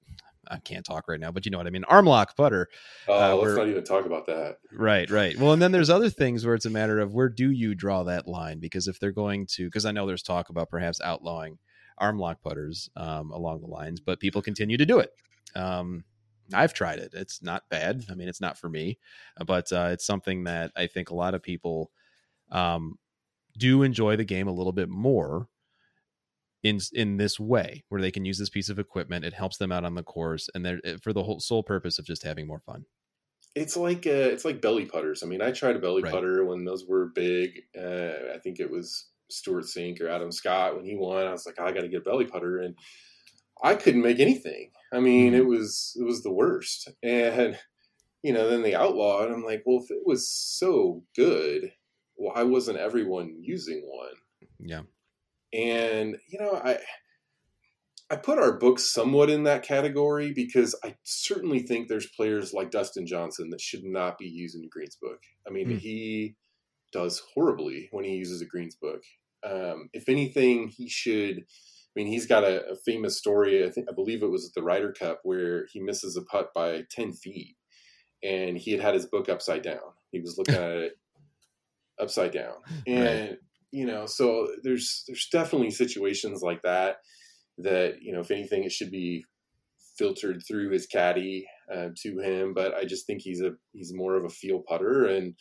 I 0.51 0.59
can't 0.59 0.85
talk 0.85 1.09
right 1.09 1.21
now, 1.21 1.31
but 1.31 1.45
you 1.45 1.51
know 1.51 1.59
what 1.59 1.67
I 1.67 1.71
mean. 1.71 1.85
Arm 1.85 2.07
lock 2.07 2.37
putter. 2.37 2.69
Oh, 3.07 3.15
uh, 3.15 3.37
let's 3.37 3.57
not 3.57 3.69
even 3.69 3.85
talk 3.85 4.07
about 4.07 4.27
that. 4.27 4.59
Right, 4.73 5.09
right. 5.11 5.37
Well, 5.39 5.53
and 5.53 5.61
then 5.61 5.73
there's 5.73 5.91
other 5.91 6.11
things 6.11 6.45
where 6.45 6.55
it's 6.55 6.67
a 6.67 6.71
matter 6.71 6.99
of 6.99 7.15
where 7.15 7.29
do 7.29 7.51
you 7.51 7.75
draw 7.75 8.05
that 8.05 8.27
line? 8.27 8.59
Because 8.59 8.89
if 8.89 8.99
they're 8.99 9.13
going 9.13 9.47
to, 9.55 9.67
because 9.67 9.85
I 9.87 9.93
know 9.93 10.07
there's 10.07 10.23
talk 10.23 10.49
about 10.49 10.71
perhaps 10.71 11.01
outlawing 11.01 11.59
arm 11.99 12.19
lock 12.19 12.43
putters 12.43 12.89
um, 12.97 13.31
along 13.31 13.61
the 13.61 13.67
lines, 13.67 14.01
but 14.01 14.21
people 14.21 14.43
continue 14.43 14.77
to 14.77 14.87
do 14.87 14.99
it. 14.99 15.11
Um, 15.55 16.05
I've 16.53 16.73
tried 16.73 16.99
it. 16.99 17.13
It's 17.15 17.43
not 17.43 17.69
bad. 17.69 18.05
I 18.11 18.15
mean, 18.15 18.29
it's 18.29 18.41
not 18.41 18.59
for 18.59 18.69
me, 18.69 18.99
but 19.47 19.71
uh, 19.73 19.91
it's 19.93 20.07
something 20.07 20.45
that 20.45 20.73
I 20.77 20.87
think 20.87 21.11
a 21.11 21.15
lot 21.15 21.35
of 21.35 21.43
people 21.43 21.91
um, 22.51 22.99
do 23.59 23.83
enjoy 23.83 24.17
the 24.17 24.25
game 24.25 24.49
a 24.49 24.53
little 24.53 24.73
bit 24.73 24.89
more 24.89 25.49
in 26.63 26.81
in 26.93 27.17
this 27.17 27.39
way 27.39 27.85
where 27.89 28.01
they 28.01 28.11
can 28.11 28.25
use 28.25 28.39
this 28.39 28.51
piece 28.51 28.69
of 28.69 28.79
equipment 28.79 29.25
it 29.25 29.35
helps 29.35 29.59
them 29.59 29.71
out 29.71 29.85
on 29.85 29.95
the 29.95 30.03
course 30.03 30.49
and 30.55 30.65
they're 30.65 30.81
eh, 30.85 30.97
for 31.03 31.13
the 31.13 31.23
whole 31.23 31.41
sole 31.41 31.63
purpose 31.63 31.99
of 31.99 32.05
just 32.05 32.23
having 32.23 32.47
more 32.47 32.61
fun. 32.61 32.85
It's 33.55 33.77
like 33.77 34.07
uh, 34.07 34.31
it's 34.33 34.45
like 34.45 34.61
belly 34.61 34.85
putters. 34.85 35.23
I 35.23 35.27
mean 35.27 35.41
i 35.41 35.53
tried 35.53 35.77
a 35.77 35.81
belly 35.81 36.03
right. 36.03 36.13
putter 36.13 36.45
when 36.45 36.65
those 36.65 36.85
were 36.87 37.13
big 37.15 37.63
uh, 37.77 38.35
i 38.35 38.39
think 38.43 38.61
it 38.61 38.71
was 38.71 39.07
Stewart 39.31 39.65
Cink 39.65 40.01
or 40.01 40.09
adam 40.09 40.33
scott 40.33 40.77
when 40.77 40.85
he 40.85 40.97
won. 40.97 41.27
I 41.27 41.33
was 41.33 41.47
like 41.47 41.61
i 41.61 41.73
gotta 41.73 41.89
get 41.89 42.01
a 42.01 42.05
belly 42.05 42.27
putter 42.27 42.59
and 42.59 42.75
i 43.63 43.75
couldn't 43.75 44.03
make 44.03 44.21
anything. 44.21 44.71
I 44.93 45.01
mean 45.01 45.33
mm-hmm. 45.33 45.41
it 45.41 45.47
was 45.47 45.97
it 45.99 46.05
was 46.05 46.23
the 46.23 46.33
worst. 46.33 46.89
And 47.03 47.59
you 48.23 48.33
know 48.33 48.51
then 48.51 48.63
they 48.63 48.75
outlawed 48.75 49.31
i'm 49.31 49.45
like 49.45 49.63
well 49.65 49.81
if 49.81 49.93
it 49.93 50.03
was 50.05 50.29
so 50.29 51.05
good 51.15 51.71
why 52.17 52.43
wasn't 52.43 52.77
everyone 52.77 53.37
using 53.41 53.81
one? 53.85 54.17
Yeah 54.59 54.83
and 55.53 56.17
you 56.29 56.39
know, 56.39 56.55
I 56.55 56.79
I 58.11 58.17
put 58.17 58.39
our 58.39 58.53
books 58.53 58.91
somewhat 58.91 59.29
in 59.29 59.43
that 59.45 59.63
category 59.63 60.33
because 60.33 60.75
I 60.83 60.97
certainly 61.05 61.61
think 61.61 61.89
there's 61.89 62.07
players 62.07 62.55
like 62.55 62.71
Dustin 62.71 63.07
Johnson 63.07 63.51
that 63.51 63.61
should 63.61 63.85
not 63.85 64.17
be 64.17 64.27
using 64.27 64.65
a 64.65 64.69
greens 64.69 64.97
book. 65.01 65.21
I 65.47 65.51
mean, 65.51 65.69
mm. 65.69 65.79
he 65.79 66.37
does 66.91 67.23
horribly 67.35 67.89
when 67.91 68.05
he 68.05 68.13
uses 68.13 68.41
a 68.41 68.47
greens 68.47 68.77
book. 68.81 69.03
Um, 69.45 69.91
if 69.93 70.09
anything, 70.09 70.69
he 70.69 70.89
should. 70.89 71.39
I 71.41 72.01
mean, 72.01 72.07
he's 72.07 72.27
got 72.27 72.45
a, 72.45 72.71
a, 72.71 72.77
famous 72.77 73.19
story. 73.19 73.65
I 73.65 73.71
think 73.71 73.89
I 73.91 73.95
believe 73.95 74.23
it 74.23 74.31
was 74.31 74.47
at 74.47 74.55
the 74.55 74.63
Ryder 74.63 74.93
Cup 74.93 75.21
where 75.25 75.67
he 75.73 75.81
misses 75.81 76.17
a 76.17 76.23
putt 76.23 76.51
by 76.55 76.85
ten 76.91 77.13
feet, 77.13 77.57
and 78.23 78.57
he 78.57 78.73
had 78.73 78.81
had 78.81 78.95
his 78.95 79.07
book 79.07 79.29
upside 79.29 79.63
down. 79.63 79.95
He 80.13 80.21
was 80.21 80.37
looking 80.39 80.55
at 80.63 80.77
it 80.77 80.93
upside 82.01 82.33
down, 82.33 82.55
and 82.87 83.31
right 83.31 83.39
you 83.71 83.87
know, 83.87 84.07
so 84.07 84.49
there's 84.63 85.05
there's 85.07 85.29
definitely 85.31 85.71
situations 85.71 86.43
like 86.43 86.63
that 86.63 86.97
that 87.59 87.97
you 88.01 88.13
know, 88.13 88.21
if 88.21 88.31
anything, 88.31 88.65
it 88.65 88.73
should 88.73 88.91
be 88.91 89.25
filtered 89.99 90.43
through 90.47 90.71
his 90.71 90.87
caddy 90.87 91.47
uh, 91.75 91.89
to 92.03 92.19
him. 92.21 92.55
But 92.55 92.75
I 92.75 92.85
just 92.85 93.07
think 93.07 93.21
he's 93.23 93.43
a 93.43 93.53
he's 93.73 93.93
more 93.95 94.17
of 94.17 94.25
a 94.25 94.31
feel 94.31 94.63
putter, 94.67 95.07
and 95.07 95.35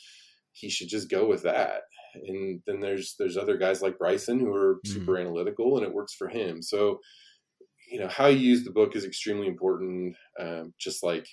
he 0.51 0.69
should 0.69 0.89
just 0.89 1.09
go 1.09 1.27
with 1.27 1.43
that. 1.43 1.81
And 2.15 2.61
then 2.65 2.79
there's 2.79 3.15
there's 3.19 3.37
other 3.37 3.57
guys 3.57 3.81
like 3.81 3.99
Bryson 3.99 4.39
who 4.39 4.53
are 4.53 4.75
mm-hmm. 4.75 4.93
super 4.93 5.17
analytical, 5.17 5.77
and 5.77 5.85
it 5.85 5.93
works 5.93 6.15
for 6.15 6.27
him. 6.27 6.61
So 6.61 6.99
you 7.89 7.99
know, 7.99 8.07
how 8.09 8.27
you 8.27 8.39
use 8.39 8.63
the 8.63 8.71
book 8.71 8.95
is 8.95 9.05
extremely 9.05 9.47
important. 9.47 10.15
Um, 10.39 10.73
just 10.77 11.03
like 11.03 11.27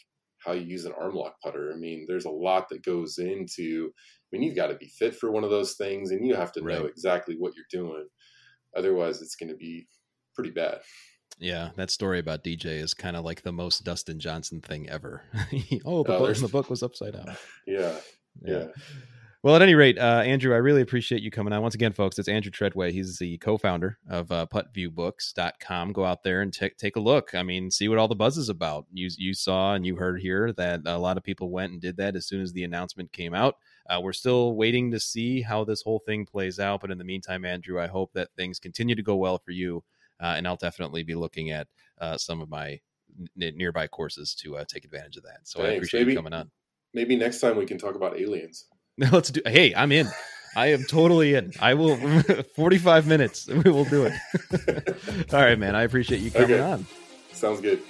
how 0.45 0.53
you 0.53 0.67
use 0.67 0.85
an 0.85 0.93
arm 1.01 1.15
lock 1.15 1.35
putter. 1.43 1.73
I 1.75 1.77
mean, 1.77 2.05
there's 2.07 2.27
a 2.27 2.31
lot 2.31 2.69
that 2.69 2.85
goes 2.85 3.19
into. 3.19 3.91
I 4.35 4.37
mean, 4.37 4.42
you've 4.42 4.57
got 4.57 4.66
to 4.66 4.75
be 4.75 4.88
fit 4.88 5.14
for 5.14 5.31
one 5.31 5.44
of 5.44 5.51
those 5.51 5.75
things, 5.75 6.11
and 6.11 6.27
you 6.27 6.35
have 6.35 6.51
to 6.53 6.62
right. 6.62 6.79
know 6.79 6.87
exactly 6.87 7.37
what 7.38 7.53
you're 7.55 7.66
doing. 7.70 8.09
Otherwise, 8.77 9.23
it's 9.23 9.37
going 9.37 9.51
to 9.51 9.57
be 9.57 9.87
pretty 10.35 10.51
bad. 10.51 10.81
Yeah, 11.38 11.70
that 11.77 11.90
story 11.90 12.18
about 12.18 12.42
DJ 12.42 12.81
is 12.81 12.94
kind 12.94 13.16
of 13.16 13.25
like 13.25 13.42
the 13.42 13.53
most 13.53 13.85
Dustin 13.85 14.18
Johnson 14.18 14.61
thing 14.61 14.88
ever. 14.88 15.23
oh, 15.85 16.03
the, 16.03 16.18
book, 16.18 16.37
the 16.37 16.49
book 16.49 16.68
was 16.68 16.83
upside 16.83 17.12
down. 17.12 17.37
Yeah, 17.66 17.94
yeah. 18.42 18.59
yeah. 18.59 18.66
Well, 19.44 19.55
at 19.55 19.62
any 19.62 19.75
rate, 19.75 19.99
uh, 19.99 20.23
Andrew, 20.25 20.55
I 20.55 20.57
really 20.57 20.81
appreciate 20.81 21.23
you 21.23 21.31
coming 21.31 21.53
on. 21.53 21.61
Once 21.61 21.75
again, 21.75 21.92
folks, 21.92 22.18
it's 22.18 22.29
Andrew 22.29 22.51
Treadway. 22.51 22.92
He's 22.92 23.18
the 23.18 23.37
co-founder 23.38 23.99
of 24.09 24.33
uh, 24.33 24.47
puttviewbooks.com. 24.53 25.92
Go 25.92 26.05
out 26.05 26.23
there 26.23 26.40
and 26.40 26.53
t- 26.53 26.70
take 26.79 26.97
a 26.97 27.01
look. 27.01 27.35
I 27.35 27.42
mean, 27.42 27.70
see 27.70 27.88
what 27.88 27.99
all 27.99 28.09
the 28.09 28.14
buzz 28.14 28.38
is 28.38 28.49
about. 28.49 28.87
You, 28.90 29.11
you 29.18 29.35
saw 29.35 29.75
and 29.75 29.85
you 29.85 29.97
heard 29.97 30.20
here 30.20 30.53
that 30.55 30.81
a 30.87 30.99
lot 30.99 31.18
of 31.18 31.23
people 31.23 31.51
went 31.51 31.73
and 31.73 31.81
did 31.81 31.99
that 31.99 32.16
as 32.16 32.27
soon 32.27 32.40
as 32.40 32.55
the 32.55 32.64
announcement 32.64 33.12
came 33.12 33.35
out. 33.35 33.57
Uh, 33.88 34.01
we're 34.01 34.12
still 34.12 34.55
waiting 34.55 34.90
to 34.90 35.01
see 35.01 35.42
how 35.42 35.64
this 35.64 35.83
whole 35.83 35.99
thing 35.99 36.25
plays 36.25 36.59
out. 36.59 36.81
But 36.81 36.90
in 36.90 36.99
the 36.99 37.05
meantime, 37.05 37.44
Andrew, 37.44 37.81
I 37.81 37.87
hope 37.87 38.12
that 38.14 38.29
things 38.37 38.59
continue 38.59 38.94
to 38.94 39.03
go 39.03 39.16
well 39.16 39.38
for 39.38 39.51
you. 39.51 39.85
Uh, 40.20 40.35
and 40.37 40.47
I'll 40.47 40.57
definitely 40.57 41.03
be 41.03 41.14
looking 41.14 41.51
at 41.51 41.66
uh, 42.01 42.16
some 42.16 42.40
of 42.40 42.49
my 42.49 42.81
n- 43.40 43.55
nearby 43.57 43.87
courses 43.87 44.35
to 44.37 44.57
uh, 44.57 44.64
take 44.66 44.85
advantage 44.85 45.16
of 45.16 45.25
that. 45.25 45.40
So 45.44 45.61
Thanks. 45.61 45.70
I 45.70 45.75
appreciate 45.75 46.01
maybe, 46.01 46.12
you 46.12 46.18
coming 46.18 46.33
on. 46.33 46.51
Maybe 46.94 47.16
next 47.16 47.40
time 47.40 47.57
we 47.57 47.66
can 47.66 47.79
talk 47.79 47.94
about 47.94 48.18
aliens. 48.18 48.66
Let's 48.99 49.31
do. 49.31 49.40
Hey, 49.44 49.75
I'm 49.75 49.92
in. 49.92 50.09
I 50.57 50.68
am 50.68 50.85
totally 50.85 51.35
in. 51.35 51.53
I 51.61 51.75
will. 51.75 51.97
45 52.57 53.07
minutes. 53.07 53.49
We 53.64 53.70
will 53.70 53.85
do 53.85 54.07
it. 54.07 55.33
All 55.33 55.40
right, 55.40 55.59
man. 55.59 55.75
I 55.75 55.83
appreciate 55.83 56.20
you 56.20 56.31
coming 56.31 56.53
okay. 56.53 56.61
on. 56.61 56.87
Sounds 57.33 57.61
good. 57.61 57.83